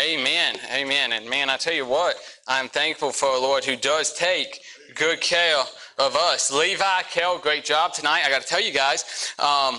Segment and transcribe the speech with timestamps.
[0.00, 0.56] Amen.
[0.72, 1.12] Amen.
[1.12, 2.16] And man, I tell you what,
[2.48, 4.60] I'm thankful for a Lord who does take
[4.94, 5.62] good care
[5.98, 6.50] of us.
[6.50, 8.22] Levi, Kel, great job tonight.
[8.24, 9.78] I got to tell you guys um,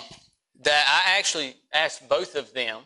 [0.61, 2.81] that I actually asked both of them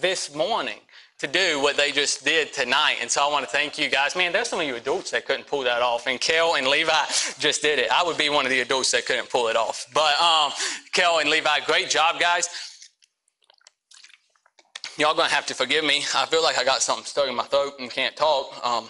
[0.00, 0.78] this morning
[1.18, 2.98] to do what they just did tonight.
[3.00, 4.14] And so I want to thank you guys.
[4.14, 6.06] Man, there's some of you adults that couldn't pull that off.
[6.06, 7.06] And Kel and Levi
[7.40, 7.90] just did it.
[7.90, 9.86] I would be one of the adults that couldn't pull it off.
[9.92, 10.52] But um,
[10.92, 12.48] Kel and Levi, great job, guys.
[14.98, 16.02] Y'all gonna have to forgive me.
[16.12, 18.60] I feel like I got something stuck in my throat and can't talk.
[18.66, 18.88] Um,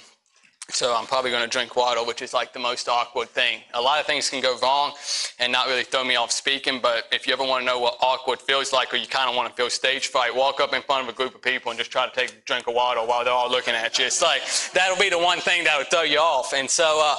[0.70, 3.60] so I'm probably to drink water, which is like the most awkward thing.
[3.74, 4.94] A lot of things can go wrong
[5.38, 7.98] and not really throw me off speaking, but if you ever want to know what
[8.00, 10.80] awkward feels like or you kind of want to feel stage fright, walk up in
[10.80, 13.00] front of a group of people and just try to take a drink of water
[13.00, 14.06] while they're all looking at you.
[14.06, 14.40] It's like,
[14.72, 16.54] that'll be the one thing that would throw you off.
[16.54, 17.16] And so uh,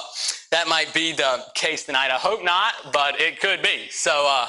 [0.50, 2.10] that might be the case tonight.
[2.10, 3.88] I hope not, but it could be.
[3.90, 4.46] So, uh,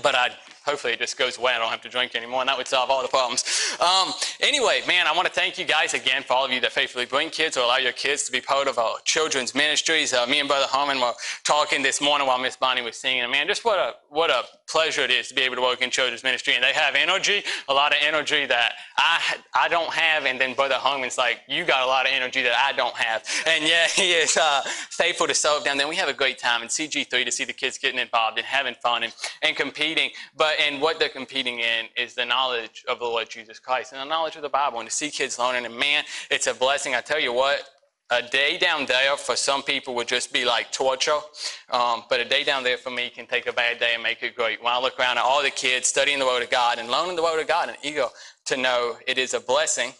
[0.00, 0.30] but I
[0.64, 1.52] hopefully it just goes away.
[1.52, 3.44] I don't have to drink anymore, and that would solve all the problems.
[3.80, 6.72] Um, anyway, man, I want to thank you guys again for all of you that
[6.72, 10.12] faithfully bring kids or allow your kids to be part of our children's ministries.
[10.12, 11.12] Uh, me and Brother Harmon were
[11.44, 15.02] talking this morning while Miss Bonnie was singing, man, just what a what a pleasure
[15.02, 16.54] it is to be able to work in children's ministry.
[16.54, 20.54] And they have energy, a lot of energy that I I don't have, and then
[20.54, 23.86] Brother Harmon's like, you got a lot of energy that I don't have, and yeah,
[23.94, 25.78] he is uh, faithful to serve them.
[25.78, 28.46] Then we have a great time in CG3 to see the kids getting involved and
[28.46, 32.98] having fun and, and competing, but and what they're competing in is the knowledge of
[32.98, 34.80] the Lord Jesus Christ and the knowledge of the Bible.
[34.80, 36.94] And to see kids learning, and man, it's a blessing.
[36.94, 37.62] I tell you what,
[38.10, 41.18] a day down there for some people would just be like torture.
[41.70, 44.22] Um, but a day down there for me can take a bad day and make
[44.22, 44.62] it great.
[44.62, 47.16] When I look around at all the kids studying the Word of God and learning
[47.16, 48.06] the Word of God and eager
[48.46, 49.92] to know it is a blessing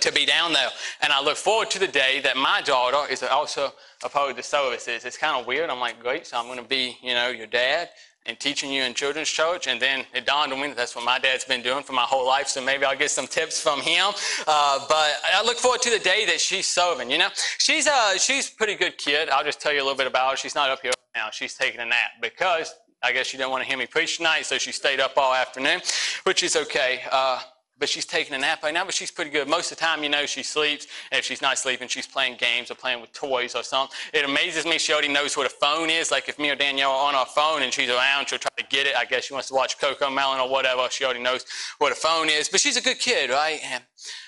[0.00, 0.68] to be down there.
[1.02, 4.36] And I look forward to the day that my daughter is also a part of
[4.36, 5.04] the services.
[5.04, 5.70] It's kind of weird.
[5.70, 7.90] I'm like, great, so I'm going to be, you know, your dad
[8.26, 9.66] and teaching you in children's church.
[9.66, 12.02] And then it dawned on me that that's what my dad's been doing for my
[12.02, 12.48] whole life.
[12.48, 14.06] So maybe I'll get some tips from him.
[14.46, 17.10] Uh, but I look forward to the day that she's serving.
[17.10, 19.28] You know, she's a uh, she's a pretty good kid.
[19.28, 20.36] I'll just tell you a little bit about her.
[20.36, 21.30] She's not up here right now.
[21.30, 24.46] She's taking a nap because I guess she didn't want to hear me preach tonight,
[24.46, 25.82] so she stayed up all afternoon,
[26.24, 27.02] which is okay.
[27.10, 27.40] Uh,
[27.78, 29.48] but she's taking a nap right now, but she's pretty good.
[29.48, 30.86] Most of the time, you know, she sleeps.
[31.10, 33.96] And if she's not sleeping, she's playing games or playing with toys or something.
[34.12, 36.10] It amazes me she already knows what a phone is.
[36.10, 38.64] Like if me or Danielle are on our phone and she's around, she'll try to
[38.68, 38.96] get it.
[38.96, 40.88] I guess she wants to watch CoComelon or whatever.
[40.90, 41.44] She already knows
[41.78, 42.48] what a phone is.
[42.48, 43.60] But she's a good kid, right?
[43.64, 43.82] And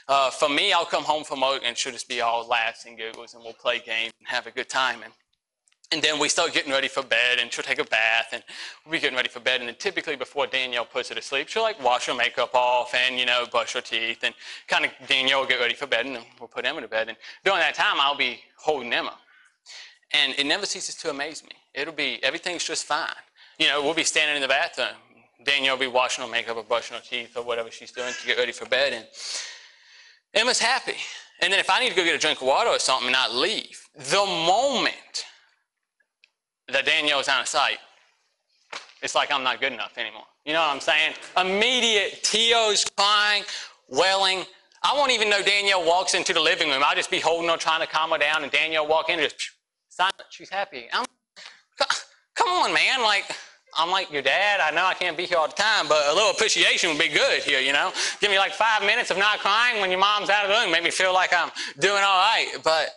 [0.09, 2.97] uh, for me, I'll come home from work and she'll just be all laughs and
[2.97, 5.03] giggles and we'll play games and have a good time.
[5.05, 5.13] And
[5.93, 8.43] and then we start getting ready for bed, and she'll take a bath, and
[8.85, 9.61] we'll be getting ready for bed.
[9.61, 12.95] And then typically before Danielle puts her to sleep, she'll like wash her makeup off
[12.95, 14.35] and, you know, brush her teeth, and
[14.67, 17.09] kind of Danielle will get ready for bed, and we'll put Emma to bed.
[17.09, 19.15] And during that time, I'll be holding Emma.
[20.13, 21.51] And it never ceases to amaze me.
[21.75, 23.09] It'll be, everything's just fine.
[23.59, 24.89] You know, we'll be standing in the bathroom.
[25.45, 28.27] Danielle will be washing her makeup or brushing her teeth or whatever she's doing to
[28.27, 28.93] get ready for bed.
[28.93, 29.07] And
[30.35, 30.97] Emma's happy.
[31.41, 33.13] And then if I need to go get a drink of water or something and
[33.13, 35.26] not leave, the moment
[36.73, 37.79] that Danielle's out of sight,
[39.03, 40.25] it's like I'm not good enough anymore.
[40.45, 41.15] You know what I'm saying?
[41.37, 43.45] Immediate tears, crying,
[43.89, 44.45] wailing.
[44.83, 46.83] I won't even know Danielle walks into the living room.
[46.85, 49.29] I'll just be holding her, trying to calm her down, and Danielle walk in and
[49.29, 49.53] just
[49.89, 50.15] silent.
[50.31, 50.87] She's happy.
[50.93, 51.05] I'm,
[52.35, 53.03] come on, man.
[53.03, 53.25] Like,
[53.77, 54.61] I'm like your dad.
[54.61, 57.09] I know I can't be here all the time, but a little appreciation would be
[57.09, 57.93] good here, you know?
[58.21, 60.71] Give me like five minutes of not crying when your mom's out of the room.
[60.71, 62.57] Make me feel like I'm doing all right.
[62.63, 62.91] But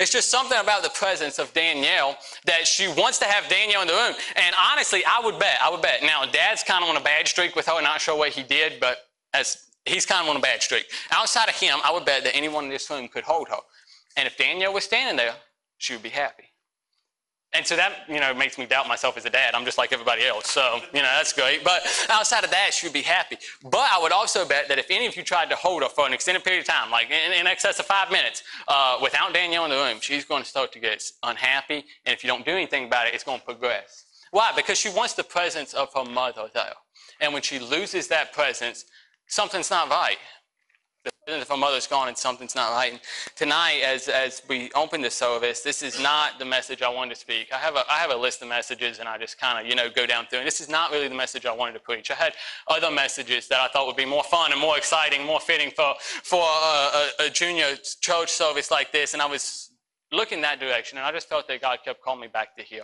[0.00, 2.16] it's just something about the presence of Danielle
[2.46, 4.14] that she wants to have Danielle in the room.
[4.34, 6.02] And honestly, I would bet, I would bet.
[6.02, 8.80] Now, Dad's kind of on a bad streak with her, not sure what he did,
[8.80, 8.98] but
[9.34, 10.86] as he's kind of on a bad streak.
[11.10, 13.58] Outside of him, I would bet that anyone in this room could hold her.
[14.16, 15.34] And if Danielle was standing there,
[15.78, 16.49] she would be happy.
[17.52, 19.54] And so that, you know, makes me doubt myself as a dad.
[19.56, 20.48] I'm just like everybody else.
[20.48, 21.64] So, you know, that's great.
[21.64, 23.38] But outside of that, she would be happy.
[23.64, 26.06] But I would also bet that if any of you tried to hold her for
[26.06, 29.64] an extended period of time, like in, in excess of five minutes, uh, without Danielle
[29.64, 31.84] in the room, she's going to start to get unhappy.
[32.06, 34.04] And if you don't do anything about it, it's going to progress.
[34.30, 34.52] Why?
[34.54, 36.74] Because she wants the presence of her mother there.
[37.20, 38.84] And when she loses that presence,
[39.26, 40.18] something's not right
[41.38, 42.92] if my mother's gone and something's not right.
[42.92, 43.00] And
[43.36, 47.20] tonight, as, as we open the service, this is not the message I wanted to
[47.20, 47.52] speak.
[47.52, 49.76] I have a, I have a list of messages and I just kind of, you
[49.76, 50.40] know, go down through.
[50.40, 52.10] And this is not really the message I wanted to preach.
[52.10, 52.34] I had
[52.68, 55.94] other messages that I thought would be more fun and more exciting, more fitting for,
[56.00, 59.12] for a, a, a junior church service like this.
[59.12, 59.70] And I was
[60.12, 62.82] looking that direction and I just felt that God kept calling me back to here.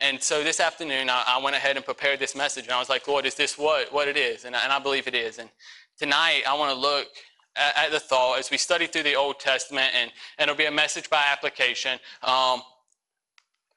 [0.00, 2.64] And so this afternoon, I, I went ahead and prepared this message.
[2.64, 4.44] And I was like, Lord, is this what, what it is?
[4.44, 5.38] And, and I believe it is.
[5.38, 5.50] And
[5.98, 7.08] tonight, I want to look
[7.56, 10.70] at, the thought as we study through the Old Testament, and, and it'll be a
[10.70, 11.98] message by application.
[12.22, 12.62] Um,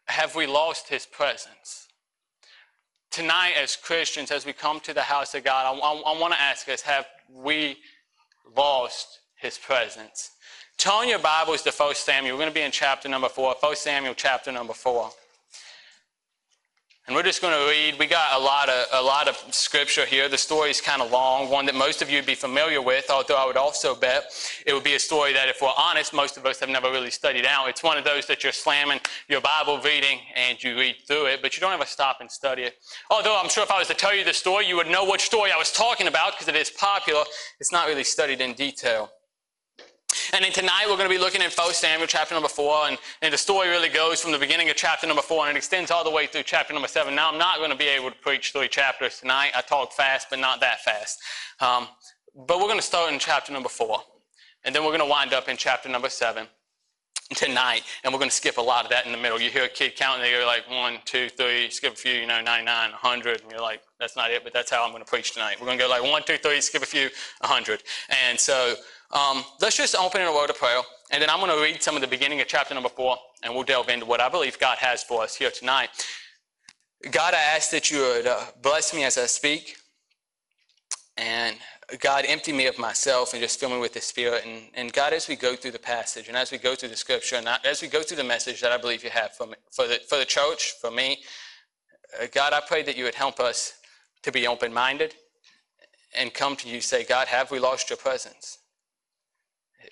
[0.06, 1.88] have we lost his presence?
[3.12, 6.34] Tonight, as Christians, as we come to the house of God, I, I, I want
[6.34, 7.78] to ask us have we
[8.56, 10.32] lost his presence.
[10.78, 12.36] Turn your Bibles to 1 Samuel.
[12.36, 15.10] We're going to be in chapter number 4, 1 Samuel chapter number 4.
[17.08, 18.00] And we're just going to read.
[18.00, 20.28] We got a lot of a lot of scripture here.
[20.28, 23.12] The story is kind of long, one that most of you would be familiar with.
[23.12, 24.24] Although I would also bet
[24.66, 27.12] it would be a story that, if we're honest, most of us have never really
[27.12, 27.70] studied out.
[27.70, 31.44] It's one of those that you're slamming your Bible reading and you read through it,
[31.44, 32.78] but you don't ever stop and study it.
[33.12, 35.22] Although I'm sure if I was to tell you the story, you would know which
[35.22, 37.24] story I was talking about because it is popular.
[37.60, 39.12] It's not really studied in detail.
[40.34, 42.88] And then tonight we're going to be looking at 1 Samuel chapter number 4.
[42.88, 45.60] And, and the story really goes from the beginning of chapter number 4 and it
[45.60, 47.14] extends all the way through chapter number 7.
[47.14, 49.52] Now, I'm not going to be able to preach three chapters tonight.
[49.56, 51.20] I talk fast, but not that fast.
[51.60, 51.88] Um,
[52.48, 54.00] but we're going to start in chapter number 4.
[54.64, 56.48] And then we're going to wind up in chapter number 7
[57.34, 59.42] tonight, and we're going to skip a lot of that in the middle.
[59.42, 62.28] You hear a kid counting, they go like one, two, three, skip a few, you
[62.28, 65.10] know, 99, 100, and you're like, that's not it, but that's how I'm going to
[65.10, 65.58] preach tonight.
[65.60, 67.82] We're going to go like one, two, three, skip a few, 100.
[68.28, 68.76] And so
[69.12, 70.82] um, let's just open in a word of prayer,
[71.12, 73.54] and then I'm going to read some of the beginning of chapter number four, and
[73.54, 75.90] we'll delve into what I believe God has for us here tonight.
[77.12, 79.76] God, I ask that you would uh, bless me as I speak,
[81.18, 81.58] and
[82.00, 84.44] God, empty me of myself and just fill me with the Spirit.
[84.46, 86.96] And, and God, as we go through the passage and as we go through the
[86.96, 89.54] scripture and as we go through the message that I believe you have for, me,
[89.72, 91.20] for, the, for the church, for me,
[92.20, 93.76] uh, God, I pray that you would help us
[94.24, 95.14] to be open minded
[96.16, 98.58] and come to you say, God, have we lost your presence?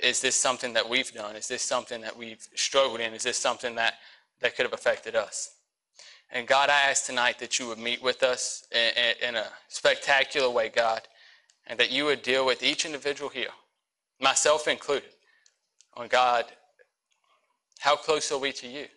[0.03, 1.37] Is this something that we've done?
[1.37, 3.13] Is this something that we've struggled in?
[3.13, 3.93] Is this something that,
[4.41, 5.51] that could have affected us?
[6.29, 10.49] And God, I ask tonight that you would meet with us in, in, a spectacular
[10.49, 11.03] way, God,
[11.67, 13.51] and that you would deal with each individual here,
[14.19, 15.09] myself included.
[15.93, 16.45] On God,
[17.79, 18.87] how close are we to you?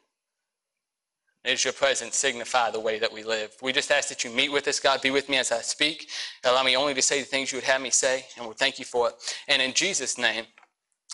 [1.44, 3.52] Is your presence signify the way that we live?
[3.62, 5.02] We just ask that you meet with us, God.
[5.02, 6.08] Be with me as I speak.
[6.42, 8.80] Allow me only to say the things you would have me say, and we'll thank
[8.80, 9.14] you for it.
[9.46, 10.46] And in Jesus' name,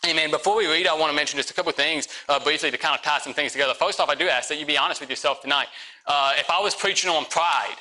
[0.05, 0.33] Amen.
[0.33, 2.97] Before we read, I want to mention just a couple things uh, briefly to kind
[2.97, 3.73] of tie some things together.
[3.73, 5.69] First off, I do ask that you be honest with yourself tonight.
[6.06, 7.77] Uh, if I was preaching on pride,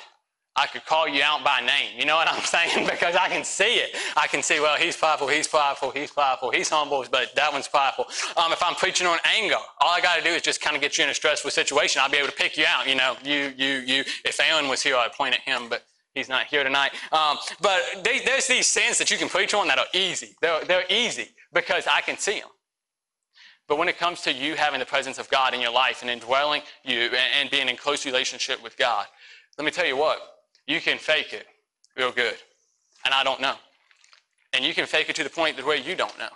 [0.54, 1.98] I could call you out by name.
[1.98, 2.86] You know what I'm saying?
[2.86, 3.96] because I can see it.
[4.16, 7.66] I can see, well, he's prideful, he's prideful, he's prideful, he's humble, but that one's
[7.66, 8.06] prideful.
[8.36, 10.82] Um, if I'm preaching on anger, all I got to do is just kind of
[10.82, 12.02] get you in a stressful situation.
[12.04, 12.88] I'll be able to pick you out.
[12.88, 14.04] You know, you, you, you.
[14.24, 15.84] If Aaron was here, I'd point at him, but
[16.14, 16.92] he's not here tonight.
[17.10, 20.36] Um, but they, there's these sins that you can preach on that are easy.
[20.40, 22.48] They're, they're easy because I can see them.
[23.68, 26.10] But when it comes to you having the presence of God in your life and
[26.10, 29.06] indwelling you and being in close relationship with God,
[29.58, 30.18] let me tell you what,
[30.66, 31.46] you can fake it
[31.96, 32.36] real good.
[33.04, 33.54] And I don't know.
[34.52, 36.28] And you can fake it to the point that where you don't know.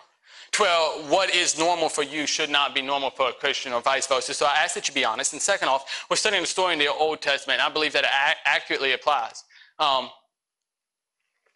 [0.58, 4.06] Well, what is normal for you should not be normal for a Christian or vice
[4.06, 4.32] versa.
[4.32, 5.32] So I ask that you be honest.
[5.34, 7.60] And second off, we're studying the story in the Old Testament.
[7.60, 9.44] And I believe that it accurately applies.
[9.78, 10.08] Um,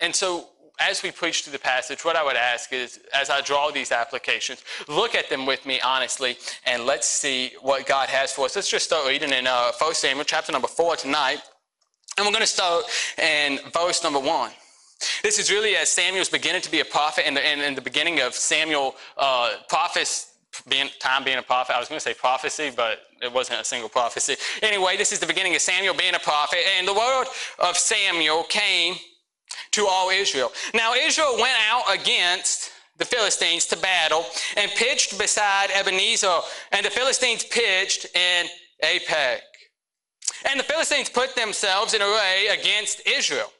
[0.00, 0.48] and so
[0.80, 3.92] as we preach through the passage, what I would ask is, as I draw these
[3.92, 8.56] applications, look at them with me honestly, and let's see what God has for us.
[8.56, 11.42] Let's just start reading in uh, 1 Samuel chapter number 4 tonight.
[12.16, 12.84] And we're going to start
[13.18, 14.50] in verse number 1.
[15.22, 18.20] This is really as Samuel's beginning to be a prophet, and in, in, the beginning
[18.20, 20.34] of Samuel uh, prophets
[20.68, 21.74] being time being a prophet.
[21.74, 24.36] I was going to say prophecy, but it wasn't a single prophecy.
[24.62, 27.26] Anyway, this is the beginning of Samuel being a prophet, and the word
[27.60, 28.96] of Samuel came
[29.72, 30.52] to all Israel.
[30.74, 34.24] Now, Israel went out against the Philistines to battle
[34.56, 36.38] and pitched beside Ebenezer,
[36.72, 38.46] and the Philistines pitched in
[38.84, 39.40] Aphek.
[40.48, 43.52] And the Philistines put themselves in array against Israel.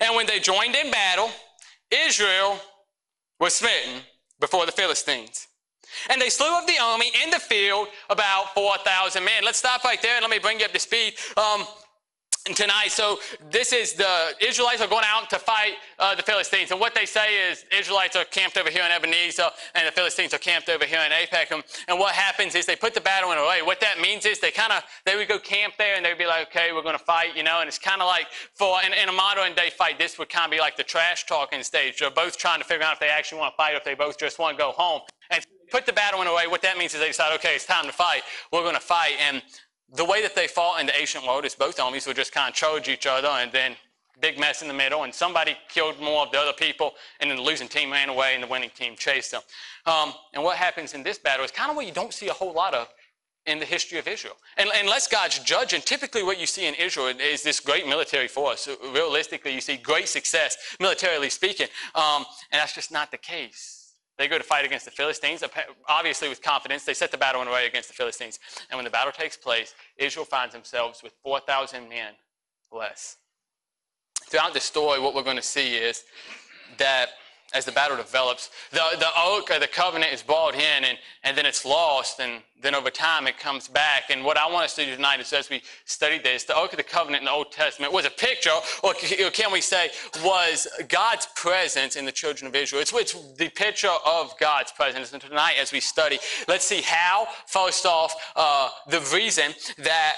[0.00, 1.30] And when they joined in battle,
[1.90, 2.58] Israel
[3.40, 4.02] was smitten
[4.40, 5.48] before the Philistines.
[6.10, 9.44] And they slew of the army in the field about 4,000 men.
[9.44, 11.14] Let's stop right there and let me bring you up to speed.
[11.36, 11.64] Um,
[12.52, 12.88] tonight.
[12.90, 13.20] So
[13.50, 17.06] this is the Israelites are going out to fight uh, the Philistines, and what they
[17.06, 20.84] say is Israelites are camped over here in Ebenezer, and the Philistines are camped over
[20.84, 21.50] here in Aphek.
[21.88, 23.62] And what happens is they put the battle in array.
[23.62, 26.26] What that means is they kind of they would go camp there, and they'd be
[26.26, 27.60] like, okay, we're going to fight, you know.
[27.60, 30.44] And it's kind of like for in, in, a modern day fight, this would kind
[30.44, 32.00] of be like the trash talking stage.
[32.00, 33.94] They're both trying to figure out if they actually want to fight, or if they
[33.94, 35.00] both just want to go home.
[35.30, 36.46] And put the battle in array.
[36.46, 38.22] What that means is they decide, okay, it's time to fight.
[38.52, 39.42] We're going to fight, and
[39.94, 42.48] the way that they fought in the ancient world is both armies would just kind
[42.48, 43.76] of charge each other and then
[44.20, 47.36] big mess in the middle, and somebody killed more of the other people, and then
[47.36, 49.42] the losing team ran away, and the winning team chased them.
[49.86, 52.32] Um, and what happens in this battle is kind of what you don't see a
[52.32, 52.88] whole lot of
[53.46, 54.36] in the history of Israel.
[54.56, 58.68] And, unless God's judging, typically what you see in Israel is this great military force.
[58.92, 63.83] Realistically, you see great success, militarily speaking, um, and that's just not the case.
[64.16, 65.42] They go to fight against the Philistines,
[65.88, 66.84] obviously with confidence.
[66.84, 68.38] They set the battle in array against the Philistines.
[68.70, 72.12] And when the battle takes place, Israel finds themselves with 4,000 men
[72.70, 73.16] less.
[74.28, 76.04] Throughout the story, what we're going to see is
[76.78, 77.10] that
[77.54, 78.50] as the battle develops.
[78.72, 82.74] The, the ark the covenant is brought in and, and then it's lost, and then
[82.74, 84.10] over time it comes back.
[84.10, 86.72] And what I want us to do tonight is as we study this, the ark
[86.72, 88.50] of the covenant in the Old Testament was a picture,
[88.82, 89.90] or can we say,
[90.24, 92.82] was God's presence in the children of Israel.
[92.82, 95.12] It's, it's the picture of God's presence.
[95.12, 96.18] And tonight, as we study,
[96.48, 100.16] let's see how, first off, uh, the reason that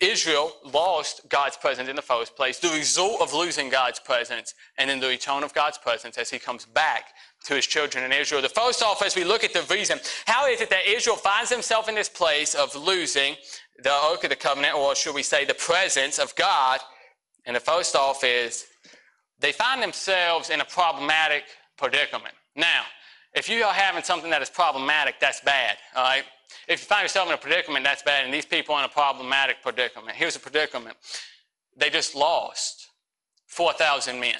[0.00, 4.88] Israel lost God's presence in the first place, the result of losing God's presence, and
[4.88, 7.06] then the return of God's presence as he comes back
[7.46, 8.40] to his children in Israel.
[8.40, 11.50] The first off, as we look at the reason, how is it that Israel finds
[11.50, 13.34] himself in this place of losing
[13.82, 16.80] the Ark of the Covenant, or should we say the presence of God?
[17.44, 18.66] And the first off is
[19.40, 21.44] they find themselves in a problematic
[21.76, 22.34] predicament.
[22.54, 22.82] Now,
[23.34, 26.24] if you are having something that is problematic, that's bad, all right?
[26.66, 28.24] If you find yourself in a predicament, that's bad.
[28.24, 30.16] And these people are in a problematic predicament.
[30.16, 30.96] Here's a predicament
[31.76, 32.88] they just lost
[33.46, 34.34] 4,000 men.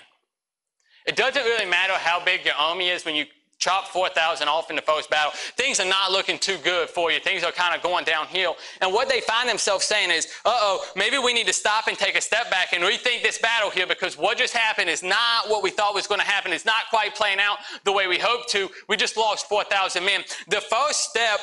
[1.07, 3.25] It doesn't really matter how big your army is when you
[3.59, 5.33] chop 4,000 off in the first battle.
[5.57, 7.19] Things are not looking too good for you.
[7.19, 8.57] Things are kind of going downhill.
[8.81, 11.99] And what they find themselves saying is, uh oh, maybe we need to stop and
[11.99, 15.49] take a step back and rethink this battle here because what just happened is not
[15.49, 16.53] what we thought was going to happen.
[16.53, 18.69] It's not quite playing out the way we hoped to.
[18.89, 20.23] We just lost 4,000 men.
[20.49, 21.41] The first step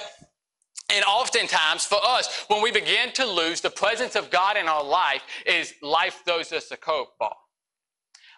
[0.94, 4.84] and oftentimes for us, when we begin to lose the presence of God in our
[4.84, 7.36] life, is life throws us a curveball.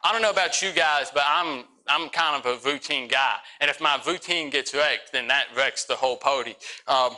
[0.03, 3.69] I don't know about you guys, but I'm I'm kind of a routine guy, and
[3.69, 6.55] if my routine gets wrecked, then that wrecks the whole party.
[6.85, 7.15] Um,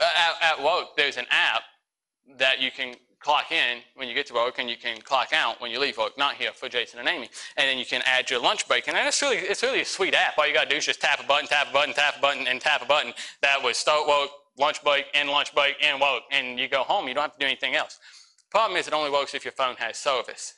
[0.00, 1.62] at, at work, there's an app
[2.38, 5.60] that you can clock in when you get to work and you can clock out
[5.60, 6.16] when you leave work.
[6.18, 7.30] Not here for Jason and Amy.
[7.56, 8.86] And then you can add your lunch break.
[8.86, 10.36] And it's really, it's really a sweet app.
[10.36, 12.20] All you got to do is just tap a button, tap a button, tap a
[12.20, 13.14] button, and tap a button.
[13.40, 16.22] That would start work, lunch break, and lunch break, and work.
[16.30, 17.08] And you go home.
[17.08, 17.98] You don't have to do anything else.
[18.50, 20.54] Problem is, it only works if your phone has service.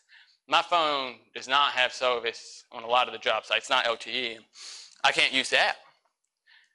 [0.48, 4.38] My phone does not have service on a lot of the job sites, not LTE.
[5.02, 5.76] I can't use the app.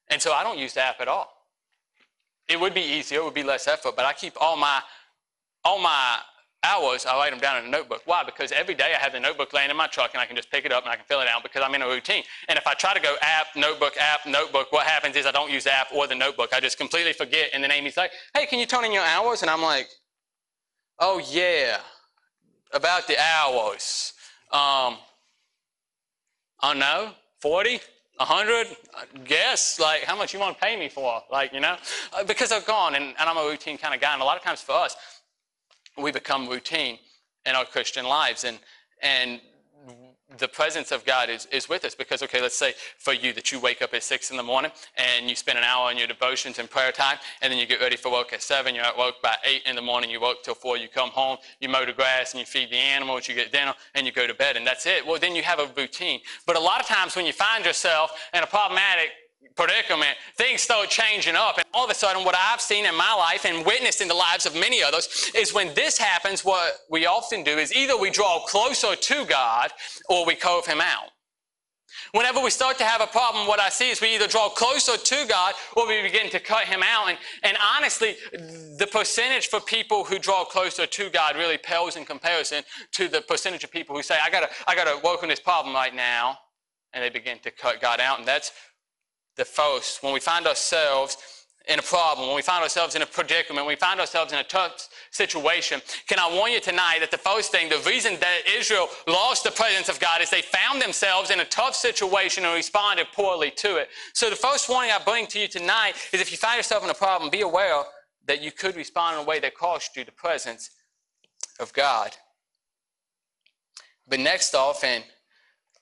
[0.10, 1.32] And so I don't use the app at all.
[2.50, 4.82] It would be easier, it would be less effort, but I keep all my
[5.63, 6.18] all my
[6.63, 8.01] hours, I write them down in a notebook.
[8.06, 8.24] Why?
[8.24, 10.51] Because every day I have the notebook laying in my truck and I can just
[10.51, 12.24] pick it up and I can fill it out because I'm in a routine.
[12.48, 15.51] And if I try to go app, notebook, app, notebook, what happens is I don't
[15.51, 16.53] use the app or the notebook.
[16.53, 17.50] I just completely forget.
[17.53, 19.41] And then Amy's like, hey, can you turn in your hours?
[19.41, 19.89] And I'm like,
[21.00, 21.77] oh, yeah,
[22.74, 24.13] about the hours.
[24.51, 24.98] Um,
[26.62, 27.80] I know, 40?
[28.18, 28.68] 100
[29.25, 31.75] guess like how much you want to pay me for like you know
[32.13, 34.38] uh, because they're gone and, and i'm a routine kind of guy and a lot
[34.38, 34.96] of times for us
[35.98, 37.00] we become routine
[37.46, 38.44] in our Christian lives.
[38.44, 38.60] And,
[39.02, 39.42] and
[40.38, 43.52] the presence of God is, is with us because, okay, let's say for you that
[43.52, 46.08] you wake up at six in the morning and you spend an hour on your
[46.08, 48.74] devotions and prayer time, and then you get ready for work at seven.
[48.74, 50.10] You're at work by eight in the morning.
[50.10, 50.78] You work till four.
[50.78, 53.28] You come home, you mow the grass, and you feed the animals.
[53.28, 55.06] You get dinner, and you go to bed, and that's it.
[55.06, 56.22] Well, then you have a routine.
[56.46, 59.10] But a lot of times when you find yourself in a problematic
[59.55, 61.58] predicament, things start changing up.
[61.58, 64.13] And all of a sudden, what I've seen in my life and witnessed in the
[64.13, 68.10] lives of many others is when this happens, what we often do is either we
[68.10, 69.72] draw closer to God
[70.10, 71.10] or we carve Him out.
[72.13, 74.98] Whenever we start to have a problem, what I see is we either draw closer
[74.98, 77.10] to God or we begin to cut Him out.
[77.10, 82.05] And, and honestly, the percentage for people who draw closer to God really pales in
[82.05, 85.39] comparison to the percentage of people who say, I gotta, I gotta work on this
[85.39, 86.38] problem right now.
[86.93, 88.20] And they begin to cut God out.
[88.20, 88.51] And that's
[89.42, 91.18] the first, when we find ourselves
[91.68, 94.38] in a problem, when we find ourselves in a predicament, when we find ourselves in
[94.38, 98.42] a tough situation, can I warn you tonight that the first thing, the reason that
[98.56, 102.54] Israel lost the presence of God is they found themselves in a tough situation and
[102.54, 103.90] responded poorly to it.
[104.14, 106.92] So the first warning I bring to you tonight is if you find yourself in
[106.92, 107.82] a problem, be aware
[108.28, 110.70] that you could respond in a way that cost you the presence
[111.60, 112.16] of God.
[114.08, 115.02] But next off in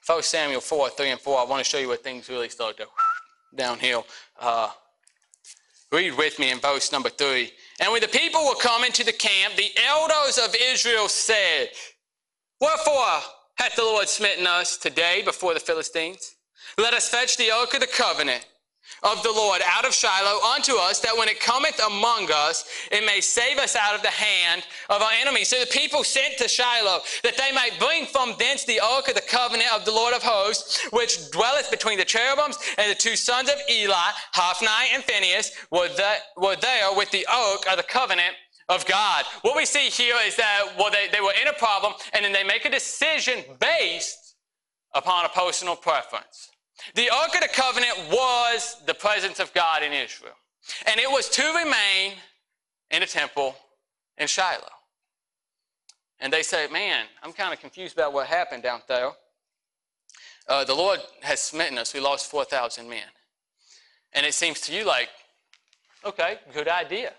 [0.06, 2.78] 1 Samuel 4, 3 and 4, I want to show you where things really start
[2.78, 2.88] to
[3.56, 4.06] downhill.
[4.39, 4.70] Uh,
[5.91, 7.51] read with me in verse number three.
[7.79, 11.70] And when the people were coming to the camp, the elders of Israel said,
[12.62, 13.22] Wherefore
[13.56, 16.36] hath the Lord smitten us today before the Philistines?
[16.77, 18.46] Let us fetch the ark of the covenant
[19.03, 23.05] of the Lord out of Shiloh unto us, that when it cometh among us, it
[23.05, 25.48] may save us out of the hand of our enemies.
[25.48, 29.15] So the people sent to Shiloh, that they might bring from thence the ark of
[29.15, 33.15] the covenant of the Lord of hosts, which dwelleth between the cherubims, and the two
[33.15, 35.89] sons of Eli, Hophni and Phinehas, were,
[36.38, 38.36] were there with the ark of the covenant
[38.67, 39.25] of God.
[39.41, 42.34] What we see here is that, well, they, they were in a problem, and then
[42.34, 44.36] they make a decision based
[44.93, 46.50] upon a personal preference.
[46.95, 50.33] The Ark of the Covenant was the presence of God in Israel.
[50.86, 52.13] And it was to remain
[52.91, 53.55] in the temple
[54.17, 54.63] in Shiloh.
[56.19, 59.12] And they say, man, I'm kind of confused about what happened down there.
[60.48, 61.93] uh, the Lord has smitten us.
[61.93, 63.03] We lost 4,000 men.
[64.13, 65.09] And it seems to you like,
[66.03, 67.13] okay, good idea.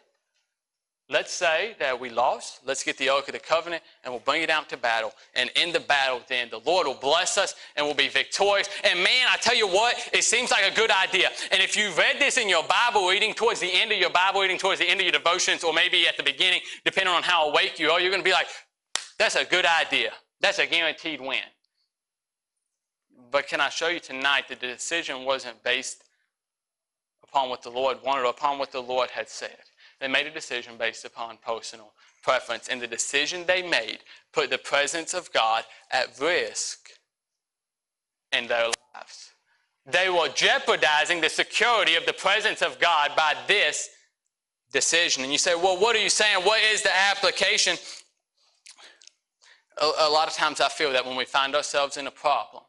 [1.10, 2.60] Let's say that we lost.
[2.64, 5.12] Let's get the Ark of the Covenant and we'll bring it out to battle.
[5.34, 8.68] And in the battle, then the Lord will bless us and we'll be victorious.
[8.84, 11.30] And man, I tell you what, it seems like a good idea.
[11.50, 14.40] And if you read this in your Bible reading, towards the end of your Bible
[14.40, 17.50] reading, towards the end of your devotions, or maybe at the beginning, depending on how
[17.50, 18.46] awake you are, you're going to be like,
[19.18, 20.12] that's a good idea.
[20.40, 21.40] That's a guaranteed win.
[23.32, 26.04] But can I show you tonight that the decision wasn't based
[27.24, 29.58] upon what the Lord wanted or upon what the Lord had said?
[30.00, 31.92] They made a decision based upon personal
[32.22, 34.00] preference, and the decision they made
[34.32, 36.90] put the presence of God at risk
[38.32, 39.30] in their lives.
[39.86, 43.88] They were jeopardizing the security of the presence of God by this
[44.72, 45.22] decision.
[45.22, 46.44] And you say, well, what are you saying?
[46.44, 47.76] What is the application?
[49.80, 52.62] A, a lot of times I feel that when we find ourselves in a problem,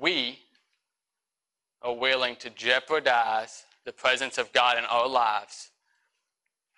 [0.00, 0.38] we
[1.82, 5.70] are willing to jeopardize the presence of God in our lives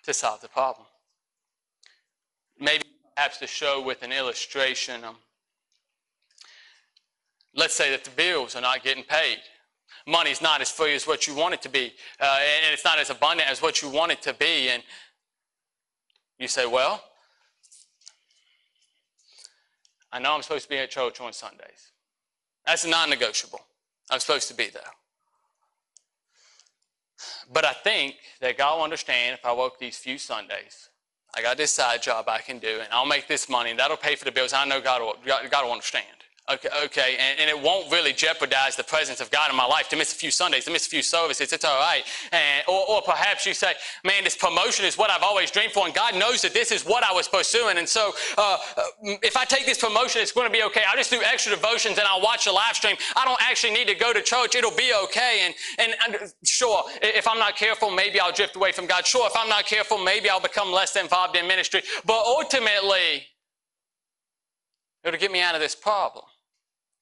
[0.03, 0.87] to solve the problem.
[2.59, 2.83] Maybe
[3.15, 5.03] perhaps to show with an illustration.
[5.03, 5.17] Um,
[7.55, 9.39] let's say that the bills are not getting paid.
[10.07, 12.99] Money's not as free as what you want it to be, uh, and it's not
[12.99, 14.69] as abundant as what you want it to be.
[14.69, 14.83] And
[16.37, 17.03] you say, Well,
[20.11, 21.91] I know I'm supposed to be at church on Sundays.
[22.65, 23.61] That's non negotiable.
[24.11, 24.83] I'm supposed to be there.
[27.51, 30.89] But I think that God will understand if I work these few Sundays.
[31.35, 33.97] I got this side job I can do, and I'll make this money, and that'll
[33.97, 34.53] pay for the bills.
[34.53, 36.05] I know God will, God, will understand.
[36.47, 39.89] Okay, okay, and, and, it won't really jeopardize the presence of God in my life
[39.89, 41.51] to miss a few Sundays, to miss a few services.
[41.51, 42.03] It's all right.
[42.31, 43.73] And, or, or perhaps you say,
[44.03, 46.85] man, this promotion is what I've always dreamed for, and God knows that this is
[46.85, 47.79] what I was pursuing.
[47.79, 48.57] And so uh,
[49.23, 50.83] if I take this promotion, it's going to be okay.
[50.87, 52.95] I'll just do extra devotions and I'll watch a live stream.
[53.15, 54.53] I don't actually need to go to church.
[54.53, 55.47] It'll be okay.
[55.47, 59.07] And, and, and sure, if I'm not careful, maybe I'll drift away from God.
[59.07, 61.81] Sure, if I'm not careful, maybe I'll become less involved in ministry.
[62.05, 63.25] But ultimately,
[65.03, 66.25] it'll get me out of this problem.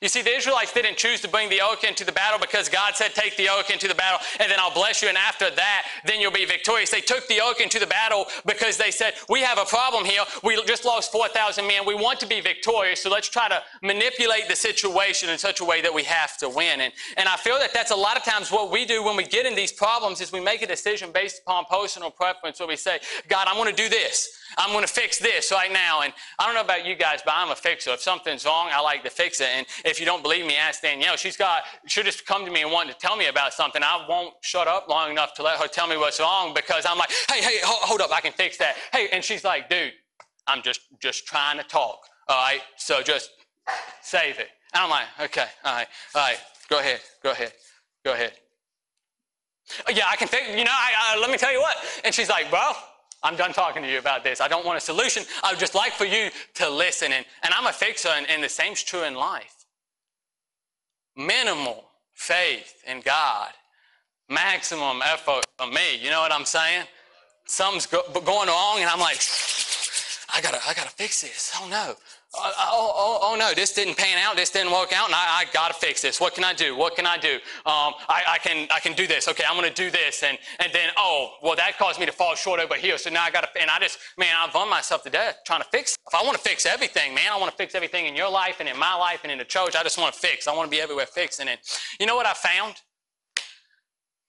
[0.00, 2.94] You see, the Israelites didn't choose to bring the ark into the battle because God
[2.94, 5.86] said, Take the ark into the battle, and then I'll bless you, and after that,
[6.06, 6.90] then you'll be victorious.
[6.90, 10.22] They took the ark into the battle because they said, We have a problem here.
[10.44, 11.84] We just lost 4,000 men.
[11.84, 15.64] We want to be victorious, so let's try to manipulate the situation in such a
[15.64, 16.80] way that we have to win.
[16.80, 19.24] And, and I feel that that's a lot of times what we do when we
[19.24, 22.76] get in these problems is we make a decision based upon personal preference where we
[22.76, 24.38] say, God, I'm going to do this.
[24.56, 26.02] I'm going to fix this right now.
[26.02, 27.90] And I don't know about you guys, but I'm a fixer.
[27.90, 29.48] If something's wrong, I like to fix it.
[29.52, 31.16] And if you don't believe me, ask Danielle.
[31.16, 33.82] She's got, she'll just come to me and want to tell me about something.
[33.82, 36.98] I won't shut up long enough to let her tell me what's wrong because I'm
[36.98, 38.76] like, hey, hey, hold up, I can fix that.
[38.92, 39.92] Hey, and she's like, dude,
[40.46, 42.00] I'm just, just trying to talk.
[42.28, 43.30] All right, so just
[44.02, 44.48] save it.
[44.74, 47.52] And I'm like, okay, all right, all right, go ahead, go ahead,
[48.04, 48.32] go ahead.
[49.86, 51.76] Uh, yeah, I can fix, you know, I, I, let me tell you what.
[52.04, 52.72] And she's like, bro,
[53.22, 54.40] I'm done talking to you about this.
[54.40, 55.24] I don't want a solution.
[55.42, 57.12] I would just like for you to listen.
[57.12, 59.57] And, and I'm a fixer, and, and the same's true in life.
[61.18, 63.50] Minimal faith in God,
[64.30, 65.96] maximum effort from me.
[66.00, 66.86] You know what I'm saying?
[67.44, 69.18] Something's go, going wrong, and I'm like,
[70.32, 71.52] I gotta, I gotta fix this.
[71.60, 71.94] Oh no.
[72.34, 75.40] Oh, oh, oh, oh, no, this didn't pan out, this didn't work out, and I,
[75.40, 76.20] I got to fix this.
[76.20, 76.76] What can I do?
[76.76, 77.36] What can I do?
[77.64, 79.28] Um, I, I, can, I can do this.
[79.28, 80.22] Okay, I'm to do this.
[80.22, 82.98] And, and then, oh, well, that caused me to fall short over here.
[82.98, 85.62] So now I got to, and I just, man, I've run myself to death trying
[85.62, 86.20] to fix stuff.
[86.20, 87.32] I want to fix everything, man.
[87.32, 89.44] I want to fix everything in your life and in my life and in the
[89.44, 89.74] church.
[89.74, 90.46] I just want to fix.
[90.46, 91.60] I want to be everywhere fixing it.
[91.98, 92.74] You know what I found?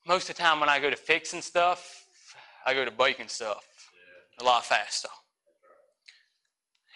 [0.07, 2.05] Most of the time when I go to fixing stuff,
[2.65, 3.65] I go to breaking stuff
[4.39, 5.09] a lot faster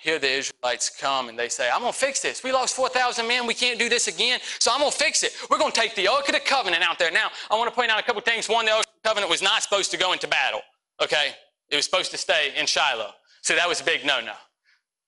[0.04, 2.44] here the Israelites come and they say, I'm going to fix this.
[2.44, 3.48] We lost 4,000 men.
[3.48, 4.42] We can't do this again.
[4.60, 5.32] So I'm going to fix it.
[5.50, 7.10] We're going to take the Ark of the Covenant out there.
[7.10, 8.50] Now, I want to point out a couple things.
[8.50, 10.60] One, the Ark of the Covenant was not supposed to go into battle.
[11.02, 11.30] Okay?
[11.70, 13.12] It was supposed to stay in Shiloh.
[13.44, 14.34] So that was a big no-no.